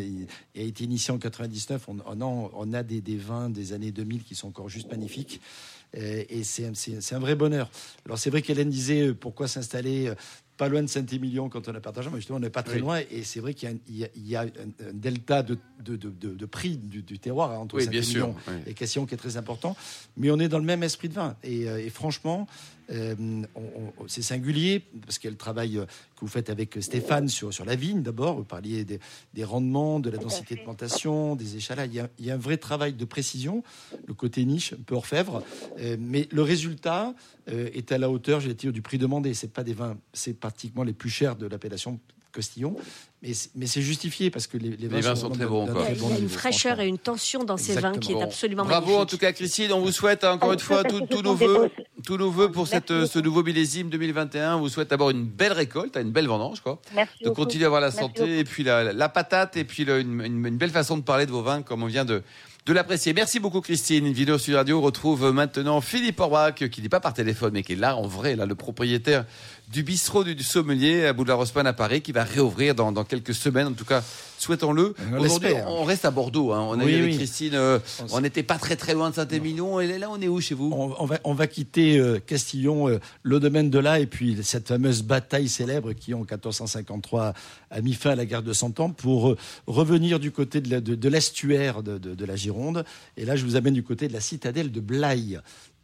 a 0.57 0.61
été 0.61 0.85
initié 0.85 1.13
en 1.15 1.19
99, 1.19 1.89
on, 1.89 1.97
on 2.07 2.21
a, 2.21 2.51
on 2.55 2.73
a 2.73 2.83
des, 2.83 3.01
des 3.01 3.17
vins 3.17 3.49
des 3.51 3.73
années 3.73 3.93
2000 3.93 4.23
qui 4.25 4.35
sont 4.35 4.49
encore 4.49 4.69
juste 4.69 4.91
magnifiques. 4.91 5.41
Et 5.93 6.45
c'est 6.45 6.67
un- 6.67 6.75
c'est 6.75 7.01
c'est 7.01 7.17
un 7.17 7.19
vrai 7.19 7.35
bonheur. 7.35 7.69
Alors 8.07 8.17
c'est 8.17 8.31
vrai 8.31 8.43
qu'Hélène 8.43 8.71
disait 8.71 9.09
euh, 9.09 9.15
pourquoi 9.15 9.49
s'installer 9.49 10.07
euh, 10.09 10.15
pas 10.61 10.69
loin 10.69 10.83
de 10.83 10.89
Saint-Émilion 10.89 11.49
quand 11.49 11.67
on 11.69 11.75
a 11.75 11.81
partagé, 11.81 12.11
mais 12.11 12.17
justement 12.19 12.37
on 12.37 12.41
n'est 12.41 12.51
pas 12.51 12.63
très 12.63 12.75
Oui. 12.75 12.81
loin. 12.83 13.01
Et 13.11 13.23
c'est 13.25 13.41
vrai 13.41 13.55
qu'il 13.55 13.71
y 13.89 14.05
a 14.05 14.07
un- 14.07 14.09
y 14.15 14.37
a, 14.37 14.45
delta 14.93 15.43
de, 15.43 15.57
de, 15.83 15.97
de, 15.97 16.11
de- 16.11 16.35
de 16.35 16.47
prix 16.47 16.77
du, 16.77 17.01
du 17.01 17.19
terroir 17.19 17.51
hein, 17.53 17.57
entre 17.57 17.77
Oui. 17.77 17.85
Saint-Émilion 17.85 18.35
oui. 18.47 18.55
et 18.67 18.75
Castillon 18.75 19.07
qui 19.07 19.15
est 19.15 19.17
très 19.17 19.39
important. 19.39 19.75
Mais 20.19 20.31
on 20.31 20.39
est 20.39 20.49
dans 20.49 20.59
le 20.59 20.67
même 20.67 20.83
esprit 20.83 21.09
de 21.09 21.15
vin. 21.15 21.35
Et, 21.43 21.67
euh, 21.67 21.79
et 21.83 21.89
franchement, 21.89 22.47
c'est 24.07 24.23
singulier 24.23 24.83
parce 25.05 25.19
qu'il 25.19 25.29
y 25.29 25.31
a 25.31 25.33
le 25.33 25.37
travail 25.37 25.79
euh, 25.79 25.85
que 25.85 26.21
vous 26.23 26.29
faites 26.29 26.51
avec 26.51 26.77
Stéphane 26.81 27.29
sur, 27.29 27.53
sur 27.53 27.65
la 27.65 27.77
vigne 27.77 28.03
d'abord. 28.03 28.37
Vous 28.37 28.45
parliez 28.45 28.85
des, 28.85 28.99
des 29.35 29.45
rendements, 29.45 30.01
de 30.01 30.11
la 30.11 30.19
densité 30.19 30.57
de 30.57 30.61
plantation, 30.61 31.37
des 31.37 31.57
échalas. 31.57 31.87
Il 31.87 31.95
y, 31.95 32.01
a, 32.01 32.09
il 32.19 32.27
y 32.27 32.31
a 32.31 32.35
un 32.35 32.39
vrai 32.39 32.57
travail 32.57 32.93
de 32.95 33.05
précision, 33.05 33.63
le 34.07 34.15
côté 34.15 34.45
niche, 34.45 34.73
un 34.73 34.83
peu 34.85 34.95
orfèvre. 34.95 35.43
Euh, 35.81 35.97
mais 35.99 36.29
le 36.31 36.43
résultat 36.43 37.15
euh, 37.51 37.69
est 37.73 37.93
à 37.93 37.99
la 37.99 38.11
hauteur, 38.11 38.41
j'ai 38.41 38.55
dire, 38.55 38.73
du 38.73 38.83
prix 38.83 38.99
demandé. 38.99 39.35
C'est 39.35 39.53
pas 39.53 39.65
des 39.65 39.75
vins, 39.75 39.97
c'est 40.13 40.35
pratiquement 40.35 40.83
les 40.83 40.93
plus 40.93 41.11
chers 41.11 41.37
de 41.37 41.47
l'appellation 41.47 42.01
Costillon. 42.33 42.77
Mais, 43.23 43.35
c'est- 43.35 43.51
mais 43.57 43.67
c'est 43.67 43.83
justifié 43.83 44.31
parce 44.31 44.47
que 44.47 44.57
les, 44.57 44.77
les 44.77 44.87
vins, 44.87 45.01
vins 45.01 45.17
sont 45.17 45.29
vraiment 45.31 45.67
très 45.67 45.95
bons, 45.97 46.07
Il 46.09 46.11
y 46.11 46.13
a 46.13 46.17
une 46.17 46.23
niveau, 46.23 46.29
fraîcheur 46.39 46.79
et 46.81 46.87
une 46.87 46.97
tension 46.99 47.43
dans 47.43 47.57
ces 47.57 47.75
vins 47.75 47.93
qui 47.99 48.13
est 48.13 48.15
Bon, 48.15 48.23
absolument 48.23 48.65
Bravo 48.65 48.87
magnifique. 48.87 49.03
en 49.03 49.07
tout 49.07 49.19
cas 49.19 49.33
Christine, 49.33 49.73
on 49.73 49.81
vous 49.81 49.91
souhaite 49.91 50.23
encore 50.23 50.53
une 50.53 50.61
fois 50.61 50.85
tout- 50.85 51.05
tous 51.11 51.23
nos 51.23 51.35
voeux, 51.35 51.71
tous 52.03 52.17
nos 52.17 52.31
voeux 52.31 52.51
pour 52.51 52.67
cette, 52.69 52.91
euh, 52.91 53.07
ce 53.07 53.19
nouveau 53.19 53.43
millésime 53.43 53.91
2021. 53.91 54.57
On 54.57 54.61
vous 54.61 54.69
souhaite 54.69 54.91
d'abord 54.91 55.11
une 55.11 55.25
belle 55.25 55.53
récolte, 55.53 55.97
une 55.97 56.11
belle 56.13 56.27
vendange 56.27 56.61
quoi. 56.61 56.81
Merci 56.95 57.15
de 57.23 57.29
beaucoup. 57.29 57.43
continuer 57.43 57.65
à 57.65 57.67
avoir 57.69 57.81
la 57.81 57.89
Merci 57.89 58.01
santé 58.01 58.21
beaucoup. 58.21 58.33
et 58.33 58.45
puis 58.45 58.63
la, 58.65 58.93
la 58.93 59.09
patate 59.09 59.57
et 59.57 59.65
puis 59.65 59.85
le- 59.85 60.01
une, 60.01 60.21
une- 60.25 60.47
une 60.47 60.57
belle 60.57 60.71
façon 60.71 60.97
de 60.97 61.03
parler 61.03 61.27
de 61.27 61.31
vos 61.31 61.43
vins 61.43 61.63
comme 61.63 61.83
on 61.83 61.87
vient 61.87 62.05
de, 62.05 62.23
de 62.67 62.73
l'apprécier. 62.73 63.13
Merci 63.13 63.41
beaucoup 63.41 63.61
Christine. 63.61 64.07
Une 64.07 64.13
vidéo 64.13 64.39
sur 64.39 64.57
Radio 64.57 64.81
retrouve 64.81 65.31
maintenant 65.33 65.81
Philippe 65.81 66.21
Orbach 66.21 66.55
qui 66.55 66.83
n'est 66.83 66.89
pas 66.89 67.01
par 67.01 67.15
téléphone 67.15 67.53
mais 67.55 67.63
qui 67.63 67.73
est 67.73 67.77
là 67.77 67.97
en 67.97 68.07
vrai, 68.07 68.37
là 68.37 68.47
le 68.47 68.55
propriétaire 68.55 69.25
du 69.71 69.85
bistrot 69.85 70.25
du, 70.25 70.43
sommelier 70.43 71.07
à 71.07 71.13
Boulevard 71.13 71.39
Haussmann 71.39 71.67
à 71.67 71.73
Paris 71.73 72.03
qui 72.03 72.11
va 72.11 72.25
réouvrir 72.25 72.75
dans, 72.75 72.91
dans 72.91 73.05
quelques 73.05 73.35
semaines. 73.35 73.69
En 73.69 73.73
tout 73.73 73.85
cas, 73.85 74.03
souhaitons-le. 74.37 74.95
Aujourd'hui, 75.17 75.53
on 75.67 75.85
reste 75.85 76.05
à 76.05 76.11
Bordeaux. 76.11 76.53
Hein. 76.53 76.67
On 76.69 76.81
a 76.81 76.83
avec 76.83 77.15
Christine. 77.15 77.55
Euh, 77.55 77.79
on 78.11 78.21
n'était 78.21 78.43
pas 78.43 78.59
très 78.59 78.75
très 78.75 78.95
loin 78.95 79.11
de 79.11 79.15
Saint-Émilion. 79.15 79.79
Et 79.81 79.99
là, 79.99 80.09
on 80.11 80.21
est 80.21 80.27
où 80.27 80.41
chez 80.41 80.57
vous? 80.57 80.73
On, 80.73 81.07
va, 81.07 81.21
on 81.23 81.35
va 81.35 81.47
quitter 81.47 81.99
euh, 81.99 82.19
Castillon, 82.19 82.89
euh, 82.89 82.99
le 83.23 83.39
domaine 83.39 83.71
de 83.71 83.79
là, 83.79 84.01
et 84.01 84.07
puis 84.07 84.39
cette 84.43 84.67
fameuse 84.67 85.03
bataille 85.03 85.49
célèbre 85.49 85.93
qui, 85.93 86.15
en 86.15 86.21
1453, 86.21 87.33
a 87.71 87.81
mis 87.81 87.95
fin 87.95 88.11
à 88.11 88.17
la 88.17 88.27
guerre 88.27 88.43
de 88.43 88.53
Cent 88.53 88.81
Ans 88.81 88.91
pour 88.91 89.37
revenir 89.69 90.19
du 90.19 90.33
côté 90.33 90.61
de 90.61 91.09
l'estuaire 91.09 91.85
de, 91.85 91.97
de, 91.97 92.17
de, 92.17 92.25
la 92.25 92.35
Gironde. 92.35 92.85
Et 93.17 93.25
là, 93.25 93.37
je 93.37 93.45
vous 93.45 93.55
amène 93.55 93.75
du 93.75 93.85
côté 93.85 94.09
de 94.09 94.13
la 94.13 94.21
citadelle 94.21 94.73
de 94.73 94.81
Blaye 94.81 95.39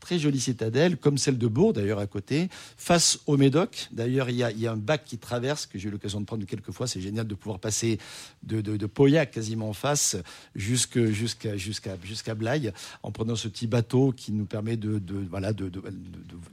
très 0.07 0.21
jolie 0.21 0.39
citadelle, 0.39 0.97
comme 0.97 1.19
celle 1.19 1.37
de 1.37 1.49
Bourg 1.49 1.73
d'ailleurs 1.73 1.99
à 1.99 2.07
côté, 2.07 2.49
face 2.77 3.19
au 3.27 3.37
Médoc. 3.37 3.89
D'ailleurs, 3.91 4.31
il, 4.31 4.37
y 4.37 4.67
a 4.67 4.73
un 4.73 4.77
bac 4.77 5.03
qui 5.05 5.19
traverse, 5.19 5.67
que 5.67 5.81
j'ai 5.81 5.89
eu 5.89 5.91
l'occasion 5.91 6.21
de 6.21 6.27
prendre 6.27 6.47
quelques 6.47 6.71
fois. 6.71 6.87
C'est 6.87 7.01
génial 7.01 7.27
de 7.27 7.35
pouvoir 7.35 7.59
passer 7.59 7.99
de, 8.45 8.61
de, 8.61 8.87
Pauillac 8.87 9.33
quasiment 9.33 9.69
en 9.69 9.73
face 9.73 10.17
jusqu'à 10.55 11.11
jusqu'à 11.11 11.57
jusqu'à 11.57 12.35
Blaye, 12.37 12.73
en 13.03 13.11
prenant 13.11 13.35
ce 13.35 13.49
petit 13.49 13.67
bateau 13.67 14.13
qui 14.17 14.31
nous 14.31 14.45
permet 14.45 14.77
de, 14.77 15.03
voilà, 15.29 15.53
de, 15.53 15.73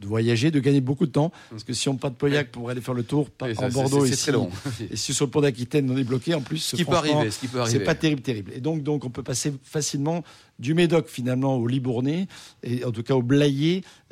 voyager, 0.02 0.50
de 0.50 0.60
gagner 0.60 0.82
beaucoup 0.82 1.06
de 1.06 1.12
temps. 1.12 1.32
Parce 1.52 1.64
que 1.64 1.74
si 1.74 1.90
on 1.90 1.96
part 1.96 2.10
de 2.10 2.16
Pauillac 2.16 2.50
pour 2.50 2.72
aller 2.72 2.82
faire 2.82 2.96
le 2.96 3.04
tour, 3.04 3.30
en 3.40 3.70
Bordeaux 3.70 4.08
c'est 4.08 4.16
très 4.16 4.32
long. 4.32 4.50
et 4.90 4.96
si 4.96 5.14
sur 5.14 5.26
le 5.26 5.32
pont 5.32 5.42
d'Aquitaine 5.42 5.92
on 5.92 5.98
est 5.98 6.04
bloqué, 6.04 6.34
en 6.34 6.42
plus, 6.42 6.58
ce 6.58 6.76
qui 6.76 6.86
peut 6.86 6.96
arriver, 6.96 7.30
ce 7.30 7.38
qui 7.38 7.48
peut 7.48 7.60
arriver. 7.62 7.78
C'est 7.78 7.86
pas 7.86 7.94
terrible, 7.94 8.22
terrible. 8.24 8.52
Et 8.56 8.62
donc, 8.62 8.82
donc, 8.82 9.06
on 9.06 9.12
peut 9.12 9.22
passer 9.22 9.54
facilement 9.64 10.24
du 10.60 10.74
Médoc 10.74 11.08
finalement 11.08 11.58
au 11.58 11.68
Libournais, 11.68 12.28
et 12.64 12.86
en 12.86 12.92
tout 12.92 13.04
cas 13.04 13.16
au 13.16 13.22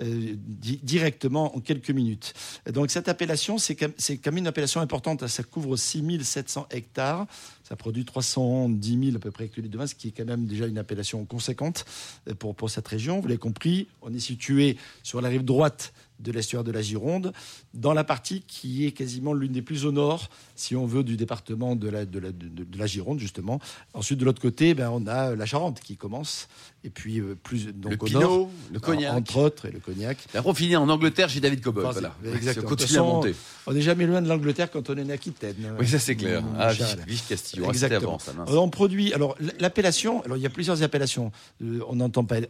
Euh, 0.02 0.36
directement 0.84 1.56
en 1.56 1.60
quelques 1.60 1.91
minutes. 1.91 2.34
Donc 2.72 2.89
cette 2.89 3.08
appellation, 3.08 3.58
c'est 3.60 3.76
quand 3.76 3.91
même 4.26 4.38
une 4.38 4.48
appellation 4.48 4.82
importante. 4.82 5.28
Ça 5.28 5.44
couvre 5.44 5.76
6700 5.76 6.67
hectares. 6.72 7.28
Ça 7.72 7.78
produit 7.78 8.04
310 8.04 9.00
000 9.06 9.16
à 9.16 9.20
peu 9.20 9.32
près 9.32 9.46
hectolitres 9.46 9.72
de 9.72 9.78
vin, 9.78 9.88
ce 9.88 9.96
qui 9.96 10.10
est 10.10 10.12
quand 10.12 10.26
même 10.26 10.46
déjà 10.46 10.68
une 10.68 10.78
appellation 10.78 11.24
conséquente 11.24 11.86
euh, 12.28 12.34
pour, 12.34 12.54
pour 12.54 12.70
cette 12.70 12.86
région. 12.86 13.22
Vous 13.22 13.30
l'avez 13.30 13.38
compris, 13.38 13.88
on 14.02 14.14
est 14.14 14.20
situé 14.20 14.76
sur 15.04 15.22
la 15.22 15.30
rive 15.30 15.46
droite 15.46 15.94
de 16.22 16.32
l'estuaire 16.32 16.64
de 16.64 16.72
la 16.72 16.82
Gironde, 16.82 17.34
dans 17.74 17.94
la 17.94 18.04
partie 18.04 18.42
qui 18.42 18.86
est 18.86 18.92
quasiment 18.92 19.34
l'une 19.34 19.52
des 19.52 19.62
plus 19.62 19.86
au 19.86 19.92
nord, 19.92 20.30
si 20.56 20.76
on 20.76 20.86
veut, 20.86 21.04
du 21.04 21.18
département 21.18 21.76
de 21.76 21.90
la, 21.90 22.06
de 22.06 22.20
la, 22.20 22.32
de, 22.32 22.78
la 22.78 22.86
Gironde, 22.86 23.20
justement. 23.20 23.60
Ensuite, 23.94 24.20
de 24.20 24.26
l'autre 24.26 24.42
côté, 24.42 24.74
ben, 24.74 24.90
on 24.92 25.08
a 25.08 25.36
la 25.36 25.46
Charente 25.46 25.80
qui 25.82 25.98
commence, 25.98 26.48
et 26.84 26.90
puis 26.90 27.20
euh, 27.20 27.36
plus 27.42 27.68
donc 27.68 27.94
le 27.94 27.98
au 27.98 28.06
Pinot, 28.06 28.20
nord, 28.20 28.50
le 28.72 28.80
cognac. 28.80 29.14
entre 29.14 29.38
autres, 29.38 29.66
et 29.66 29.72
le 29.72 29.80
cognac. 29.80 30.18
Après, 30.34 30.50
on 30.50 30.54
finit 30.54 30.76
en 30.76 30.88
Angleterre 30.90 31.30
chez 31.30 31.40
David 31.40 31.62
Cobol. 31.62 31.84
voilà. 31.92 32.16
Exactement. 32.36 33.24
On 33.68 33.74
n'est 33.74 33.82
jamais 33.82 34.06
loin 34.06 34.22
de 34.22 34.28
l'Angleterre 34.28 34.70
quand 34.72 34.90
on 34.90 34.98
est 34.98 35.04
né 35.04 35.14
Aquitaine. 35.14 35.76
Oui, 35.80 35.88
ça 35.88 36.00
c'est 36.00 36.16
clair. 36.16 36.42
Mmh, 36.44 36.56
ah, 36.60 36.74
vive, 37.08 37.22
Castillon. 37.28 37.61
Exactement. 37.69 38.17
on 38.47 38.69
produit. 38.69 39.13
Alors, 39.13 39.36
l'appellation. 39.60 40.24
Alors, 40.24 40.38
il 40.38 40.43
y 40.43 40.45
a 40.45 40.50
plusieurs 40.50 40.84
appellations. 40.84 41.32
Euh, 41.62 41.80
on 41.88 42.00
entend 42.00 42.24
parler 42.24 42.47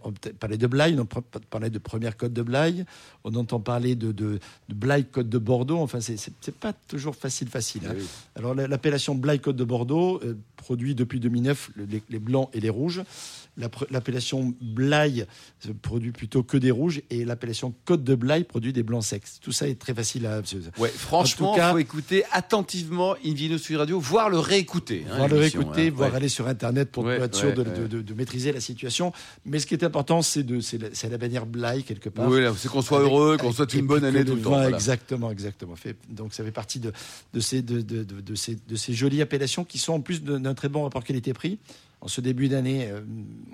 de 0.58 0.68
Blaye, 0.68 0.96
on 0.98 1.02
entend 1.02 1.24
parler 1.50 1.70
de 1.70 1.80
première 1.80 2.18
côte 2.18 2.34
de 2.34 2.42
Blaye, 2.42 2.86
on 3.24 3.34
entend 3.36 3.60
parler 3.60 3.96
de, 3.96 4.12
de, 4.12 4.40
de 4.70 4.74
Blaye 4.76 5.06
Côte 5.06 5.30
de 5.30 5.38
Bordeaux. 5.38 5.80
Enfin, 5.80 6.00
c'est 6.02 6.56
pas 6.56 6.74
toujours 6.74 7.16
facile, 7.16 7.50
facile. 7.50 7.82
Hein. 7.88 7.96
Ah 8.36 8.40
Alors, 8.40 8.56
l'appellation 8.56 9.16
Blaye 9.16 9.40
Côte 9.40 9.56
de 9.56 9.64
Bordeaux 9.64 10.22
euh, 10.24 10.38
produit 10.62 10.94
depuis 10.94 11.20
2009 11.20 11.72
les, 11.76 12.04
les, 12.08 12.20
blancs 12.20 12.50
et 12.54 12.60
les 12.60 12.70
rouges. 12.70 13.02
L'appellation 13.90 14.54
Blaye 14.62 15.26
produit 15.82 16.12
plutôt 16.12 16.44
que 16.44 16.56
des 16.56 16.72
rouges 16.72 17.02
et 17.10 17.26
l'appellation 17.26 17.74
Côte 17.84 18.04
de 18.04 18.16
Blaye 18.16 18.44
produit 18.44 18.72
des 18.72 18.84
blancs 18.84 19.04
secs. 19.04 19.24
Tout 19.42 19.52
ça 19.52 19.68
est 19.68 19.80
très 19.80 19.94
facile 19.94 20.26
à. 20.26 20.42
Ouais, 20.78 20.90
franchement, 20.90 21.56
il 21.58 21.72
faut 21.72 21.78
écouter 21.80 22.24
attentivement 22.32 23.16
Invino 23.26 23.58
sur 23.58 23.80
Radio, 23.80 24.00
voire 24.00 24.30
le 24.30 24.40
réécouter. 24.40 25.06
Hein, 25.10 25.18
voir 25.18 25.28
le 25.28 25.38
réécouter, 25.38 25.88
hein. 25.88 25.94
voir 25.94 26.16
aller 26.16 26.30
sur 26.30 26.48
Internet 26.48 26.92
pour 26.92 27.12
être 27.12 27.36
sûr 27.36 27.54
de, 27.54 27.64
de, 27.64 28.02
de, 28.02 28.14
maîtriser 28.14 28.54
la 28.54 28.62
situation. 28.62 29.12
Mais 29.46 29.60
ce 29.60 29.66
qui 29.66 29.74
est 29.74 29.84
important, 29.84 30.22
c'est 30.22 30.46
la, 30.48 31.10
la 31.10 31.18
bannière 31.18 31.46
Blaye 31.46 31.84
quelque 31.84 32.10
part. 32.10 32.30
Oui, 32.30 32.42
c'est 32.56 32.70
qu'on 32.70 32.82
soit 32.82 33.00
heureux, 33.00 33.38
qu'on 33.38 33.52
soit 33.52 33.74
une 33.74 33.88
bonne 33.88 34.06
année 34.06 34.24
tout 34.24 34.36
le 34.36 34.42
temps. 34.42 34.62
Exactement, 34.68 35.32
exactement. 35.32 35.74
Donc 36.10 36.34
ça 36.34 36.44
fait 36.44 36.52
partie 36.52 36.80
de, 36.80 36.94
ces, 37.40 37.62
de, 37.62 37.84
ces, 38.36 38.56
de 38.56 38.76
ces 38.76 38.94
jolies 38.94 39.22
appellations 39.22 39.66
qui 39.66 39.78
sont 39.78 39.94
en 39.94 40.02
plus 40.02 40.22
très 40.54 40.70
bon 40.70 40.84
rapport 40.84 41.04
qualité-prix 41.04 41.60
en 42.04 42.08
ce 42.08 42.20
début 42.20 42.50
d'année, 42.50 42.88
euh, 42.90 43.02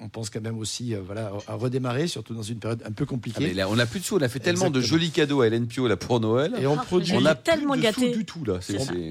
on 0.02 0.08
pense 0.08 0.30
quand 0.30 0.40
même 0.40 0.58
aussi 0.58 0.96
euh, 0.96 1.02
voilà, 1.06 1.34
à 1.48 1.56
redémarrer, 1.56 2.08
surtout 2.08 2.34
dans 2.34 2.44
une 2.44 2.60
période 2.60 2.82
un 2.86 2.94
peu 2.94 3.06
compliquée. 3.06 3.54
Ah, 3.60 3.68
on 3.70 3.76
n'a 3.76 3.86
plus 3.86 4.00
de 4.00 4.06
sous, 4.06 4.16
on 4.16 4.22
a 4.22 4.30
fait 4.30 4.40
tellement 4.40 4.70
de 4.70 4.80
jolis 4.80 5.12
cadeaux 5.12 5.42
à 5.42 5.48
Hélène 5.48 5.68
Pio 5.68 5.86
là, 5.88 5.98
pour 5.98 6.22
Noël. 6.22 6.54
Et 6.58 6.66
on 6.66 6.80
ah, 6.80 6.84
produit, 6.84 7.12
on 7.14 7.26
a 7.26 7.36
tellement 7.36 7.74
plus 7.74 7.82
gâté. 7.82 8.12
du 8.12 8.24
tout 8.24 8.46
là. 8.46 8.60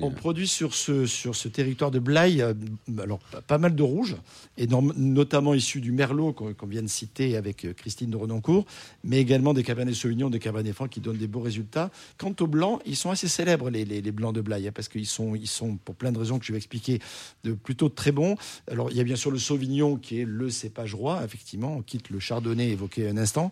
On, 0.00 0.10
produit 0.10 0.48
sur 0.48 0.74
ce, 0.74 1.04
sur 1.04 1.36
ce 1.36 1.48
territoire 1.48 1.90
de 1.90 1.98
Blaye, 1.98 2.40
euh, 2.40 2.54
alors 2.98 3.18
pas 3.46 3.58
mal 3.58 3.74
de 3.74 3.82
rouges, 3.82 4.16
et 4.56 4.66
notamment 4.66 5.52
issus 5.52 5.82
du 5.82 5.92
Merlot 5.92 6.32
qu'on 6.32 6.66
vient 6.66 6.82
de 6.82 6.88
citer 6.88 7.36
avec 7.36 7.66
Christine 7.76 8.10
de 8.10 8.16
Renoncourt, 8.16 8.64
mais 9.04 9.18
également 9.18 9.52
des 9.52 9.62
Cabernets 9.62 9.92
Sauvignon, 9.92 10.30
des 10.30 10.38
Cabernets 10.38 10.72
Francs 10.72 10.88
qui 10.88 11.00
donnent 11.00 11.18
des 11.18 11.28
beaux 11.28 11.40
résultats. 11.40 11.90
Quant 12.16 12.34
aux 12.40 12.46
blancs, 12.46 12.80
ils 12.86 12.96
sont 12.96 13.10
assez 13.10 13.28
célèbres 13.28 13.68
les, 13.68 13.84
les, 13.84 14.12
blancs 14.12 14.34
de 14.34 14.40
Blaye, 14.40 14.68
hein, 14.68 14.72
parce 14.74 14.88
qu'ils 14.88 15.06
sont, 15.06 15.34
ils 15.34 15.46
sont, 15.46 15.76
pour 15.76 15.94
plein 15.94 16.10
de 16.10 16.18
raisons 16.18 16.38
que 16.38 16.46
je 16.46 16.52
vais 16.52 16.58
expliquer, 16.58 17.00
de 17.44 17.52
plutôt 17.52 17.90
très 17.90 18.12
bons. 18.12 18.36
Alors 18.70 18.90
il 18.90 18.96
y 18.96 19.00
a 19.00 19.04
bien 19.04 19.16
sûr 19.16 19.25
le 19.30 19.38
Sauvignon 19.38 19.96
qui 19.96 20.20
est 20.20 20.24
le 20.24 20.50
cépage 20.50 20.94
roi, 20.94 21.22
effectivement, 21.24 21.76
on 21.76 21.82
quitte 21.82 22.10
le 22.10 22.18
chardonnay 22.18 22.70
évoqué 22.70 23.08
un 23.08 23.16
instant, 23.16 23.50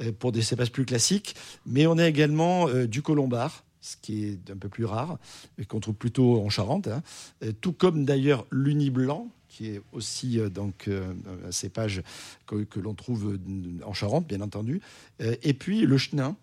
euh, 0.00 0.12
pour 0.12 0.32
des 0.32 0.42
cépages 0.42 0.72
plus 0.72 0.84
classiques, 0.84 1.34
mais 1.66 1.86
on 1.86 1.98
a 1.98 2.08
également 2.08 2.68
euh, 2.68 2.86
du 2.86 3.02
colombard, 3.02 3.64
ce 3.80 3.96
qui 4.00 4.24
est 4.24 4.50
un 4.50 4.56
peu 4.56 4.68
plus 4.68 4.84
rare, 4.84 5.18
et 5.58 5.64
qu'on 5.64 5.80
trouve 5.80 5.94
plutôt 5.94 6.40
en 6.40 6.48
Charente, 6.48 6.88
hein. 6.88 7.02
euh, 7.42 7.52
tout 7.60 7.72
comme 7.72 8.04
d'ailleurs 8.04 8.46
l'uni 8.50 8.90
blanc, 8.90 9.28
qui 9.48 9.68
est 9.68 9.82
aussi 9.92 10.38
donc 10.52 10.88
un 10.88 11.52
cépage 11.52 12.02
que 12.44 12.80
l'on 12.80 12.94
trouve 12.94 13.38
en 13.86 13.92
Charente, 13.92 14.26
bien 14.26 14.40
entendu, 14.40 14.80
et 15.20 15.54
puis 15.54 15.86
le 15.86 15.96
chenin, 15.96 16.34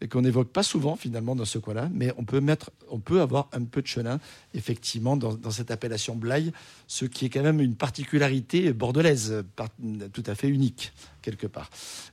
et 0.00 0.08
qu'on 0.08 0.22
n'évoque 0.22 0.48
pas 0.48 0.62
souvent 0.62 0.96
finalement 0.96 1.36
dans 1.36 1.44
ce 1.44 1.58
coin-là, 1.58 1.88
mais 1.92 2.12
on 2.18 2.24
peut 2.24 2.40
mettre, 2.40 2.70
on 2.90 2.98
peut 2.98 3.20
avoir 3.20 3.48
un 3.52 3.64
peu 3.64 3.80
de 3.80 3.86
chenin 3.86 4.20
effectivement 4.52 5.16
dans, 5.16 5.34
dans, 5.34 5.50
cette 5.50 5.70
appellation 5.70 6.16
Blaye, 6.16 6.52
ce 6.86 7.04
qui 7.04 7.26
est 7.26 7.30
quand 7.30 7.42
même 7.42 7.60
une 7.60 7.76
particularité 7.76 8.72
bordelaise, 8.72 9.44
tout 10.12 10.24
à 10.26 10.34
fait 10.34 10.48
unique 10.48 10.92
quelque 11.24 11.46
part. 11.46 11.70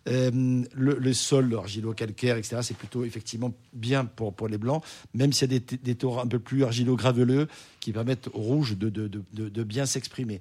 Euh, 0.07 0.31
le, 0.73 0.97
le, 0.97 1.13
sol 1.13 1.53
argilo-calcaire, 1.53 2.37
etc., 2.37 2.57
c'est 2.61 2.77
plutôt 2.77 3.03
effectivement 3.03 3.53
bien 3.73 4.05
pour, 4.05 4.33
pour 4.33 4.47
les 4.47 4.57
blancs, 4.57 4.83
même 5.13 5.33
s'il 5.33 5.51
y 5.51 5.55
a 5.55 5.59
des, 5.59 5.77
des 5.77 5.95
taux 5.95 6.19
un 6.19 6.27
peu 6.27 6.39
plus 6.39 6.63
argilo-graveleux 6.63 7.47
qui 7.79 7.91
permettent 7.91 8.27
aux 8.33 8.41
rouges 8.41 8.77
de, 8.77 8.89
de, 8.89 9.07
de, 9.07 9.49
de 9.49 9.63
bien 9.63 9.85
s'exprimer. 9.85 10.39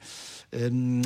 Euh, 0.55 1.03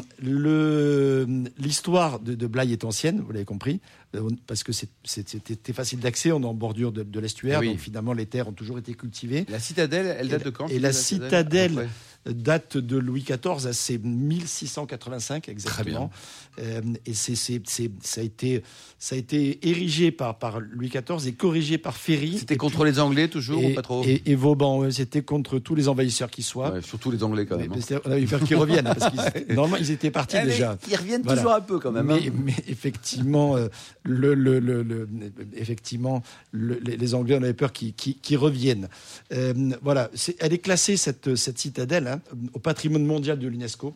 L'histoire 1.59 2.21
de, 2.21 2.35
de 2.35 2.47
Blaye 2.47 2.73
est 2.73 2.85
ancienne, 2.85 3.21
vous 3.21 3.33
l'avez 3.33 3.45
compris, 3.45 3.81
euh, 4.15 4.29
parce 4.47 4.63
que 4.63 4.73
c'était 4.73 5.73
facile 5.73 6.01
d'accès, 6.01 6.33
on 6.33 6.43
est 6.43 6.47
en 6.47 6.55
bordure 6.55 6.93
de, 6.93 7.21
l'estuaire, 7.21 7.63
donc 7.63 7.79
finalement 7.79 8.13
les 8.13 8.27
terres 8.27 8.49
ont 8.49 8.53
toujours 8.53 8.79
été 8.79 8.95
cultivées. 8.95 9.47
La 9.49 9.61
citadelle, 9.61 10.17
elle 10.19 10.29
date 10.29 10.45
de 10.45 10.51
quand 10.51 10.69
Et 10.69 10.79
la 10.79 10.93
citadelle? 10.93 11.89
Date 12.27 12.77
de 12.77 12.97
Louis 12.97 13.23
XIV, 13.23 13.73
c'est 13.73 14.03
1685 14.03 15.49
exactement. 15.49 16.11
Euh, 16.59 16.81
et 17.05 17.15
c'est, 17.15 17.35
ça, 17.35 18.21
a 18.21 18.25
été, 18.25 18.63
ça 18.99 19.15
a 19.15 19.19
été 19.19 19.69
érigé 19.69 20.11
par, 20.11 20.39
par 20.39 20.61
Louis 20.61 20.89
XIV 20.89 21.27
et 21.27 21.33
corrigé 21.33 21.79
par 21.79 21.97
Ferry. 21.97 22.39
C'était 22.39 22.57
contre 22.57 22.85
les 22.85 23.01
Anglais 23.01 23.29
toujours 23.29 23.63
et, 23.63 23.73
ou 23.73 23.75
pas 23.75 23.83
trop? 23.83 24.05
et, 24.05 24.35
Vauban, 24.35 24.91
c'était 24.91 25.23
contre 25.23 25.59
tous 25.59 25.75
les 25.75 25.89
envahisseurs 25.89 26.31
qui 26.31 26.43
soient. 26.43 26.81
surtout 26.83 27.11
les 27.11 27.23
Anglais 27.25 27.47
quand 27.47 27.57
même. 27.57 27.73
Hein. 27.73 27.99
on 28.05 28.11
avait 28.11 28.27
peur 28.27 28.41
qu'ils 28.41 28.57
reviennent, 28.57 28.85
parce 28.85 29.11
qu'ils, 29.11 29.47
normalement 29.55 29.77
ils 29.79 29.91
étaient 29.91 30.11
partis 30.11 30.37
eh, 30.41 30.47
déjà. 30.47 30.79
Ils 30.89 30.97
reviennent 30.97 31.23
toujours 31.23 31.53
un 31.53 31.61
peu 31.61 31.79
quand 31.79 31.93
même. 31.93 32.07
Mais, 32.07 32.29
hein. 32.29 32.55
effectivement, 32.69 33.57
euh, 33.57 33.69
le, 34.03 34.35
le, 34.35 34.61
le, 34.61 35.09
effectivement 35.57 36.23
les 36.53 37.15
Anglais, 37.15 37.37
on 37.39 37.43
avait 37.43 37.55
peur 37.55 37.73
qu'ils, 37.73 38.39
reviennent. 38.39 38.89
Euh, 39.33 39.73
voilà, 39.83 40.11
elle 40.39 40.53
est 40.53 40.59
classée 40.59 40.97
cette, 40.97 41.35
cette 41.37 41.59
citadelle 41.59 42.07
hein, 42.09 42.14
au 42.53 42.59
patrimoine 42.59 43.05
mondial 43.05 43.39
de 43.39 43.49
l'UNESCO 43.49 43.95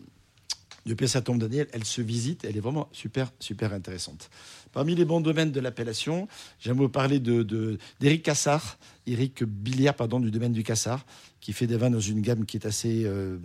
depuis 0.88 1.07
sa 1.07 1.20
tombe 1.20 1.38
Daniel, 1.38 1.68
elle 1.72 1.85
se 1.85 2.00
visite, 2.00 2.44
elle 2.44 2.57
est 2.57 2.61
vraiment 2.61 2.88
super, 2.92 3.31
super 3.40 3.72
intéressante. 3.74 4.31
Parmi 4.72 4.94
les 4.94 5.04
bons 5.04 5.20
domaines 5.20 5.52
de 5.52 5.61
l'appellation, 5.61 6.28
j'aimerais 6.61 6.85
vous 6.85 6.88
parler 6.88 7.20
d'Éric 7.20 7.78
de, 8.00 8.16
Cassard, 8.16 8.78
Éric 9.07 9.44
Billiard, 9.44 9.94
pardon, 9.94 10.18
du 10.18 10.31
domaine 10.31 10.52
du 10.52 10.62
Cassard, 10.62 11.04
qui 11.40 11.52
fait 11.52 11.66
des 11.66 11.76
vins 11.76 11.90
dans 11.90 12.00
une 12.00 12.22
gamme 12.22 12.46
qui 12.46 12.57
est 12.57 12.66
assez, 12.66 13.02
euh, 13.04 13.38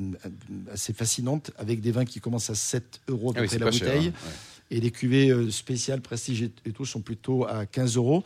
assez 0.72 0.94
fascinante, 0.94 1.52
avec 1.58 1.82
des 1.82 1.92
vins 1.92 2.06
qui 2.06 2.20
commencent 2.20 2.50
à 2.50 2.56
7 2.56 3.02
euros 3.10 3.34
ah 3.36 3.42
la 3.42 3.70
bouteille. 3.70 4.08
Hein, 4.08 4.30
Et 4.72 4.80
les 4.80 4.92
cuvées 4.92 5.30
euh, 5.30 5.52
spéciales, 5.52 6.02
prestige 6.02 6.44
et 6.44 6.72
tout 6.72 6.86
sont 6.86 7.02
plutôt 7.02 7.46
à 7.46 7.66
15 7.66 7.98
euros. 7.98 8.24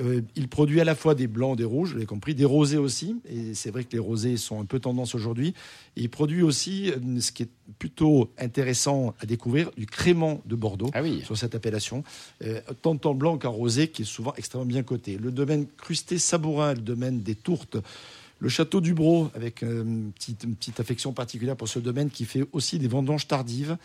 Euh, 0.00 0.22
il 0.34 0.48
produit 0.48 0.80
à 0.80 0.84
la 0.84 0.94
fois 0.94 1.14
des 1.14 1.26
blancs, 1.26 1.56
des 1.56 1.64
rouges, 1.64 1.90
vous 1.90 1.94
l'avez 1.96 2.06
compris, 2.06 2.34
des 2.34 2.44
rosés 2.44 2.76
aussi. 2.76 3.16
Et 3.28 3.54
c'est 3.54 3.70
vrai 3.70 3.84
que 3.84 3.92
les 3.92 3.98
rosés 3.98 4.36
sont 4.36 4.60
un 4.60 4.64
peu 4.64 4.78
tendance 4.78 5.14
aujourd'hui. 5.14 5.54
Et 5.96 6.02
il 6.02 6.10
produit 6.10 6.42
aussi, 6.42 6.90
euh, 6.90 7.20
ce 7.20 7.32
qui 7.32 7.44
est 7.44 7.48
plutôt 7.78 8.30
intéressant 8.38 9.14
à 9.20 9.26
découvrir, 9.26 9.70
du 9.76 9.86
crément 9.86 10.40
de 10.46 10.54
Bordeaux 10.54 10.90
Ah 10.94 11.02
oui. 11.02 11.22
sur 11.24 11.36
cette 11.36 11.54
appellation, 11.54 12.04
euh, 12.44 12.60
tant 12.82 12.98
en 13.04 13.14
blanc 13.14 13.38
qu'en 13.38 13.50
rosé, 13.50 13.88
qui 13.88 14.02
est 14.02 14.06
souvent 14.06 14.34
extrêmement 14.36 14.66
bien 14.66 14.82
coté. 14.82 15.18
Le 15.18 15.30
domaine 15.30 15.66
crusté 15.76 16.18
sabourin, 16.18 16.74
le 16.74 16.80
domaine 16.80 17.20
des 17.20 17.34
tourtes, 17.34 17.76
le 18.38 18.48
château 18.48 18.80
du 18.80 18.94
avec 19.34 19.62
euh, 19.62 19.82
une 19.82 20.12
petite, 20.12 20.80
affection 20.80 21.12
particulière 21.12 21.56
pour 21.56 21.68
ce 21.68 21.78
domaine, 21.78 22.10
qui 22.10 22.24
fait 22.24 22.44
aussi 22.52 22.78
des 22.78 22.88
vendanges 22.88 23.28
tardives, 23.28 23.76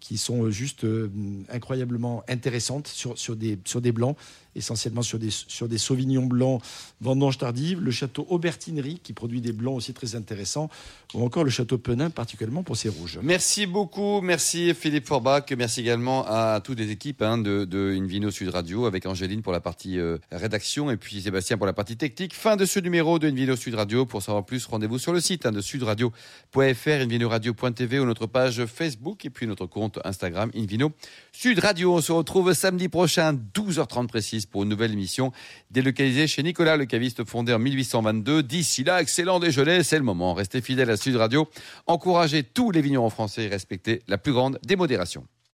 qui 0.00 0.16
sont 0.16 0.44
euh, 0.44 0.50
juste 0.50 0.84
euh, 0.84 1.10
incroyablement 1.50 2.22
intéressantes 2.28 2.88
sur, 2.88 3.18
sur, 3.18 3.36
des, 3.36 3.58
sur 3.64 3.80
des 3.80 3.92
blancs, 3.92 4.16
essentiellement 4.56 5.02
sur 5.02 5.18
des, 5.18 5.30
sur 5.30 5.68
des 5.68 5.78
sauvignons 5.78 6.24
blancs, 6.24 6.62
vendanges 7.00 7.38
tardives. 7.38 7.80
Le 7.80 7.90
château 7.90 8.26
Aubertinerie, 8.30 9.00
qui 9.02 9.12
produit 9.12 9.40
des 9.40 9.52
blancs 9.52 9.76
aussi 9.76 9.92
très 9.92 10.14
intéressants, 10.14 10.70
ou 11.14 11.22
encore 11.22 11.44
le 11.44 11.50
château 11.50 11.78
Penin, 11.78 12.10
particulièrement 12.10 12.62
pour 12.62 12.76
ses 12.76 12.88
rouges. 12.88 13.20
Merci 13.22 13.66
beaucoup, 13.66 14.20
merci 14.22 14.74
Philippe 14.74 15.06
Forbach, 15.06 15.44
merci 15.56 15.80
également 15.80 16.24
à 16.26 16.60
toutes 16.64 16.78
les 16.78 16.90
équipes 16.90 17.22
hein, 17.22 17.38
de, 17.38 17.94
Invino 17.96 18.30
Sud 18.30 18.48
Radio, 18.48 18.86
avec 18.86 19.06
Angéline 19.06 19.42
pour 19.42 19.52
la 19.52 19.60
partie 19.60 19.98
rédaction 20.32 20.90
et 20.90 20.96
puis 20.96 21.20
Sébastien 21.20 21.58
pour 21.58 21.66
la 21.66 21.72
partie 21.72 21.96
technique. 21.96 22.34
Fin 22.34 22.56
de 22.56 22.64
ce 22.64 22.80
numéro 22.80 23.18
de 23.18 23.28
Invino 23.28 23.56
Sud 23.56 23.74
Radio. 23.74 23.99
Pour 24.06 24.22
savoir 24.22 24.44
plus, 24.44 24.66
rendez-vous 24.66 24.98
sur 24.98 25.12
le 25.12 25.20
site 25.20 25.46
hein, 25.46 25.52
de 25.52 25.60
sudradio.fr, 25.60 26.88
invinoradio.tv 26.88 27.98
ou 27.98 28.04
notre 28.04 28.26
page 28.26 28.64
Facebook 28.66 29.24
et 29.24 29.30
puis 29.30 29.46
notre 29.46 29.66
compte 29.66 29.98
Instagram 30.04 30.50
Invino 30.54 30.92
Sud 31.32 31.58
Radio. 31.58 31.94
On 31.94 32.00
se 32.00 32.12
retrouve 32.12 32.52
samedi 32.52 32.88
prochain, 32.88 33.32
12h30 33.32 34.06
précise, 34.06 34.46
pour 34.46 34.62
une 34.62 34.68
nouvelle 34.68 34.92
émission 34.92 35.32
délocalisée 35.70 36.26
chez 36.26 36.42
Nicolas, 36.42 36.76
le 36.76 36.86
caviste 36.86 37.24
fondé 37.24 37.52
en 37.52 37.58
1822. 37.58 38.42
D'ici 38.42 38.84
là, 38.84 39.00
excellent 39.00 39.40
déjeuner, 39.40 39.82
c'est 39.82 39.98
le 39.98 40.04
moment. 40.04 40.34
Restez 40.34 40.60
fidèles 40.60 40.90
à 40.90 40.96
Sud 40.96 41.16
Radio, 41.16 41.48
encouragez 41.86 42.42
tous 42.42 42.70
les 42.70 42.82
vignerons 42.82 43.10
français 43.10 43.44
et 43.44 43.48
respectez 43.48 44.02
la 44.08 44.18
plus 44.18 44.32
grande 44.32 44.58
démodération. 44.64 45.24